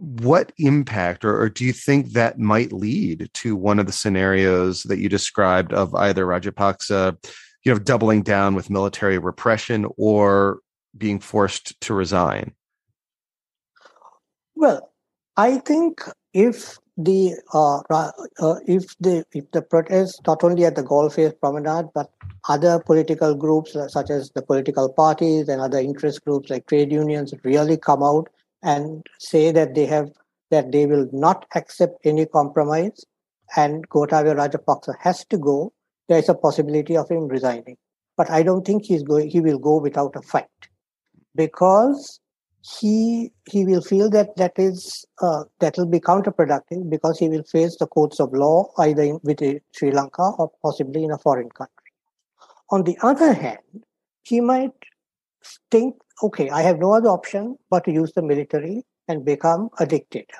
what 0.00 0.52
impact 0.56 1.24
or, 1.24 1.38
or, 1.40 1.50
do 1.50 1.64
you 1.64 1.74
think 1.74 2.12
that 2.12 2.38
might 2.38 2.72
lead 2.72 3.28
to 3.34 3.54
one 3.54 3.78
of 3.78 3.86
the 3.86 3.92
scenarios 3.92 4.82
that 4.84 4.98
you 4.98 5.10
described 5.10 5.74
of 5.74 5.94
either 5.94 6.24
Rajapaksa, 6.24 7.16
you 7.64 7.72
know, 7.72 7.78
doubling 7.78 8.22
down 8.22 8.54
with 8.54 8.70
military 8.70 9.18
repression 9.18 9.86
or 9.98 10.60
being 10.96 11.20
forced 11.20 11.78
to 11.82 11.92
resign? 11.92 12.54
Well, 14.54 14.90
I 15.36 15.58
think 15.58 16.02
if 16.32 16.78
the 16.96 17.34
uh, 17.52 17.80
uh, 17.90 18.60
if 18.66 18.96
the 18.98 19.24
if 19.32 19.50
the 19.52 19.62
protests 19.62 20.20
not 20.26 20.42
only 20.44 20.64
at 20.64 20.76
the 20.76 21.10
Face 21.14 21.32
Promenade 21.40 21.86
but 21.94 22.10
other 22.48 22.78
political 22.78 23.34
groups 23.34 23.76
such 23.88 24.10
as 24.10 24.30
the 24.30 24.42
political 24.42 24.88
parties 24.92 25.48
and 25.48 25.60
other 25.60 25.78
interest 25.78 26.24
groups 26.24 26.50
like 26.50 26.66
trade 26.66 26.92
unions 26.92 27.32
really 27.44 27.76
come 27.76 28.02
out 28.02 28.28
and 28.62 29.06
say 29.18 29.50
that 29.52 29.74
they 29.74 29.86
have 29.86 30.10
that 30.50 30.72
they 30.72 30.86
will 30.86 31.08
not 31.12 31.46
accept 31.54 32.04
any 32.04 32.26
compromise 32.26 33.04
and 33.56 33.88
Gotabaya 33.88 34.36
Rajapaksa 34.36 34.94
has 35.00 35.24
to 35.26 35.38
go, 35.38 35.72
there 36.08 36.18
is 36.18 36.28
a 36.28 36.34
possibility 36.34 36.96
of 36.96 37.08
him 37.08 37.28
resigning. 37.28 37.76
But 38.16 38.30
I 38.30 38.42
don't 38.42 38.66
think 38.66 38.84
he's 38.84 39.02
going 39.02 39.30
he 39.30 39.40
will 39.40 39.58
go 39.58 39.78
without 39.78 40.16
a 40.16 40.22
fight 40.22 40.46
because 41.34 42.20
he 42.62 43.32
he 43.50 43.64
will 43.64 43.80
feel 43.80 44.10
that 44.10 44.36
that 44.36 44.52
is 44.56 45.06
uh, 45.22 45.44
that 45.60 45.76
will 45.78 45.86
be 45.86 46.00
counterproductive 46.00 46.90
because 46.90 47.18
he 47.18 47.28
will 47.28 47.44
face 47.44 47.76
the 47.78 47.86
courts 47.86 48.20
of 48.20 48.32
law 48.34 48.70
either 48.78 49.02
in, 49.02 49.20
with 49.22 49.40
Sri 49.74 49.90
Lanka 49.90 50.32
or 50.38 50.50
possibly 50.62 51.04
in 51.04 51.10
a 51.10 51.18
foreign 51.18 51.48
country. 51.50 51.74
On 52.70 52.84
the 52.84 52.98
other 53.02 53.32
hand, 53.32 53.84
he 54.22 54.40
might 54.40 54.72
think 55.70 55.96
okay, 56.22 56.50
I 56.50 56.62
have 56.62 56.78
no 56.78 56.92
other 56.92 57.08
option 57.08 57.56
but 57.70 57.84
to 57.84 57.92
use 57.92 58.12
the 58.12 58.22
military 58.22 58.84
and 59.08 59.24
become 59.24 59.70
a 59.78 59.86
dictator. 59.86 60.36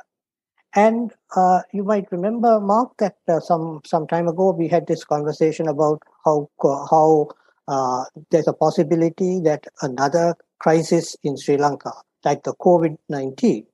And 0.74 1.12
uh, 1.34 1.62
you 1.72 1.82
might 1.82 2.12
remember, 2.12 2.60
Mark, 2.60 2.92
that 2.98 3.16
uh, 3.28 3.40
some 3.40 3.80
some 3.84 4.06
time 4.06 4.28
ago 4.28 4.52
we 4.52 4.68
had 4.68 4.86
this 4.86 5.04
conversation 5.04 5.68
about 5.68 6.02
how 6.24 6.48
how 6.60 7.28
uh, 7.66 8.04
there's 8.30 8.48
a 8.48 8.52
possibility 8.52 9.40
that 9.40 9.66
another 9.82 10.34
crisis 10.60 11.16
in 11.24 11.36
Sri 11.36 11.56
Lanka, 11.56 11.92
like 12.24 12.44
the 12.44 12.54
COVID 12.54 12.96
nineteen, 13.08 13.66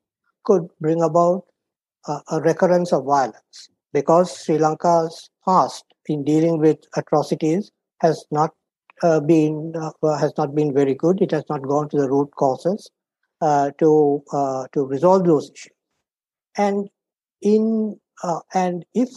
could 0.44 0.68
bring 0.80 1.02
about 1.02 1.44
a 2.30 2.40
recurrence 2.40 2.92
of 2.92 3.04
violence 3.04 3.68
because 3.92 4.44
Sri 4.44 4.58
Lanka's 4.58 5.28
past 5.44 5.84
in 6.06 6.24
dealing 6.24 6.58
with 6.58 6.78
atrocities 6.96 7.72
has 8.00 8.24
not 8.30 8.52
been 9.02 9.74
uh, 9.76 10.18
has 10.18 10.32
not 10.36 10.54
been 10.54 10.72
very 10.72 10.94
good. 10.94 11.20
It 11.20 11.30
has 11.30 11.44
not 11.48 11.62
gone 11.62 11.88
to 11.90 11.96
the 11.96 12.10
root 12.10 12.30
causes 12.36 12.90
uh, 13.40 13.70
to 13.78 14.24
uh, 14.32 14.66
to 14.72 14.86
resolve 14.86 15.24
those 15.26 15.50
issues. 15.54 15.72
And 16.56 16.88
in 17.42 17.98
uh, 18.22 18.40
and 18.54 18.84
if 18.94 19.10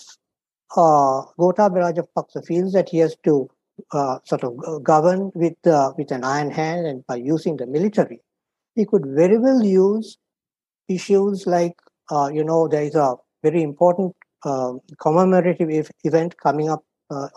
uh, 0.75 1.23
Gotabaya 1.39 1.93
Rajapaksa 1.93 2.45
feels 2.45 2.73
that 2.73 2.89
he 2.89 2.97
has 2.97 3.15
to 3.23 3.49
uh, 3.93 4.19
sort 4.25 4.43
of 4.43 4.83
govern 4.83 5.31
with 5.35 5.55
with 5.97 6.11
an 6.11 6.23
iron 6.23 6.51
hand 6.51 6.85
and 6.85 7.07
by 7.07 7.15
using 7.15 7.57
the 7.57 7.65
military, 7.65 8.21
he 8.75 8.85
could 8.85 9.05
very 9.05 9.37
well 9.37 9.63
use 9.63 10.17
issues 10.89 11.47
like 11.47 11.77
you 12.33 12.43
know 12.43 12.67
there 12.67 12.83
is 12.83 12.95
a 12.95 13.15
very 13.41 13.63
important 13.63 14.13
um, 14.43 14.81
commemorative 14.99 15.91
event 16.03 16.35
coming 16.37 16.69
up 16.69 16.83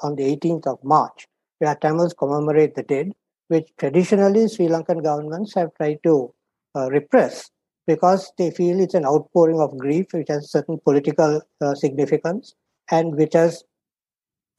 on 0.03 0.17
the 0.17 0.37
18th 0.37 0.67
of 0.67 0.83
March, 0.83 1.29
where 1.63 1.77
Tamils 1.77 2.13
commemorate 2.13 2.75
the 2.75 2.83
dead, 2.83 3.13
which 3.47 3.69
traditionally 3.79 4.49
Sri 4.49 4.67
Lankan 4.67 5.03
governments 5.03 5.55
have 5.55 5.73
tried 5.75 5.99
to 6.03 6.35
uh, 6.75 6.91
repress 6.91 7.51
because 7.87 8.33
they 8.37 8.51
feel 8.51 8.81
it's 8.81 8.95
an 8.95 9.07
outpouring 9.07 9.61
of 9.61 9.79
grief 9.79 10.07
which 10.13 10.29
has 10.29 10.51
certain 10.51 10.79
political 10.85 11.41
uh, 11.61 11.75
significance 11.75 12.55
and 12.91 13.15
which 13.17 13.35
has 13.35 13.63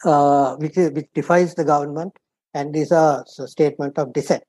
uh, 0.06 0.56
which, 0.58 0.76
which 0.76 1.08
defies 1.14 1.56
the 1.56 1.66
government 1.66 2.14
and 2.54 2.76
is 2.76 2.92
a, 2.92 3.24
a 3.40 3.48
statement 3.48 3.98
of 3.98 4.14
dissent. 4.14 4.44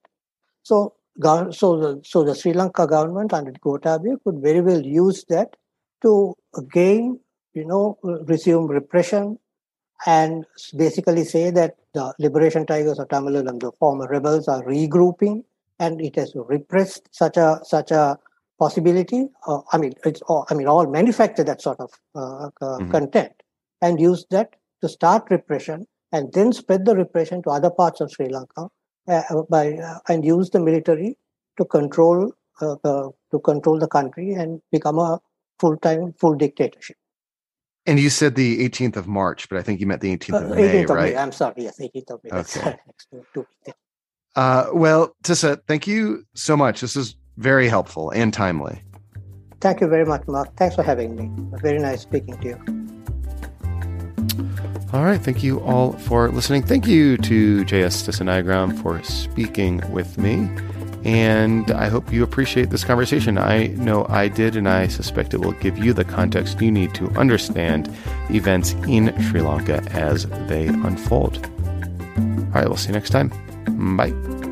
So, 0.62 0.94
so 1.20 1.78
the, 1.78 2.00
so 2.04 2.24
the 2.24 2.34
Sri 2.34 2.52
Lanka 2.52 2.86
government 2.86 3.32
under 3.32 3.52
Gotabaya 3.52 4.22
could 4.22 4.40
very 4.42 4.60
well 4.60 4.80
use 4.80 5.24
that 5.28 5.56
to 6.02 6.34
again, 6.56 7.20
you 7.52 7.64
know, 7.64 7.98
resume 8.02 8.66
repression 8.66 9.38
and 10.06 10.44
basically 10.76 11.24
say 11.24 11.50
that 11.50 11.76
the 11.94 12.12
liberation 12.18 12.66
tigers 12.66 12.98
of 12.98 13.08
Tamil 13.08 13.36
and 13.36 13.60
the 13.60 13.72
former 13.78 14.06
rebels 14.08 14.48
are 14.48 14.62
regrouping 14.64 15.44
and 15.78 16.00
it 16.00 16.16
has 16.16 16.32
repressed 16.34 17.08
such 17.12 17.36
a 17.36 17.60
such 17.64 17.90
a 17.90 18.18
possibility. 18.58 19.28
Uh, 19.46 19.60
I 19.72 19.78
mean, 19.78 19.94
it's 20.04 20.22
all, 20.22 20.46
I 20.50 20.54
mean, 20.54 20.68
all 20.68 20.86
manufacture 20.86 21.44
that 21.44 21.60
sort 21.60 21.80
of 21.80 21.90
uh, 22.14 22.46
uh, 22.46 22.50
mm-hmm. 22.62 22.90
content 22.90 23.32
and 23.82 24.00
use 24.00 24.26
that 24.30 24.54
to 24.82 24.88
start 24.88 25.24
repression 25.30 25.86
and 26.12 26.32
then 26.32 26.52
spread 26.52 26.84
the 26.84 26.94
repression 26.94 27.42
to 27.42 27.50
other 27.50 27.70
parts 27.70 28.00
of 28.00 28.12
Sri 28.12 28.28
Lanka 28.28 28.68
uh, 29.08 29.42
by 29.50 29.72
uh, 29.74 29.98
and 30.08 30.24
use 30.24 30.50
the 30.50 30.60
military 30.60 31.16
to 31.58 31.64
control 31.64 32.32
uh, 32.60 32.76
to 32.84 33.38
control 33.44 33.78
the 33.78 33.88
country 33.88 34.32
and 34.32 34.60
become 34.70 34.98
a 34.98 35.20
full 35.58 35.76
time 35.78 36.12
full 36.20 36.34
dictatorship. 36.34 36.96
And 37.86 38.00
you 38.00 38.08
said 38.08 38.34
the 38.34 38.66
18th 38.66 38.96
of 38.96 39.06
March, 39.06 39.48
but 39.48 39.58
I 39.58 39.62
think 39.62 39.80
you 39.80 39.86
meant 39.86 40.00
the 40.00 40.16
18th 40.16 40.42
of 40.42 40.52
uh, 40.52 40.54
18th 40.54 40.56
May, 40.56 40.84
of 40.84 40.90
right? 40.90 41.12
May. 41.12 41.18
I'm 41.18 41.32
sorry. 41.32 41.54
Yes, 41.58 41.78
18th 41.78 42.10
of 42.10 42.20
May. 42.24 42.30
Okay. 42.30 42.76
Uh, 44.36 44.66
well, 44.72 45.14
Tissa, 45.22 45.60
thank 45.68 45.86
you 45.86 46.24
so 46.34 46.56
much. 46.56 46.80
This 46.80 46.96
is 46.96 47.16
very 47.36 47.68
helpful 47.68 48.10
and 48.10 48.32
timely. 48.32 48.82
Thank 49.60 49.80
you 49.80 49.86
very 49.86 50.04
much, 50.04 50.26
Mark. 50.26 50.56
Thanks 50.56 50.74
for 50.74 50.82
having 50.82 51.14
me. 51.16 51.30
Very 51.58 51.78
nice 51.78 52.02
speaking 52.02 52.36
to 52.38 52.48
you. 52.48 52.84
All 54.92 55.04
right. 55.04 55.20
Thank 55.20 55.42
you 55.42 55.60
all 55.60 55.92
for 55.92 56.30
listening. 56.30 56.62
Thank 56.62 56.86
you 56.86 57.16
to 57.18 57.64
J.S. 57.64 58.06
Tissainayagam 58.06 58.80
for 58.80 59.02
speaking 59.02 59.82
with 59.90 60.18
me. 60.18 60.48
And 61.04 61.70
I 61.70 61.88
hope 61.88 62.12
you 62.12 62.22
appreciate 62.22 62.70
this 62.70 62.82
conversation. 62.82 63.36
I 63.36 63.66
know 63.68 64.06
I 64.08 64.28
did, 64.28 64.56
and 64.56 64.68
I 64.68 64.88
suspect 64.88 65.34
it 65.34 65.38
will 65.38 65.52
give 65.52 65.76
you 65.76 65.92
the 65.92 66.04
context 66.04 66.60
you 66.60 66.72
need 66.72 66.94
to 66.94 67.08
understand 67.10 67.94
events 68.30 68.72
in 68.88 69.14
Sri 69.22 69.42
Lanka 69.42 69.82
as 69.92 70.26
they 70.48 70.66
unfold. 70.66 71.44
All 72.16 72.60
right, 72.60 72.66
we'll 72.66 72.76
see 72.76 72.88
you 72.88 72.94
next 72.94 73.10
time. 73.10 73.30
Bye. 73.96 74.43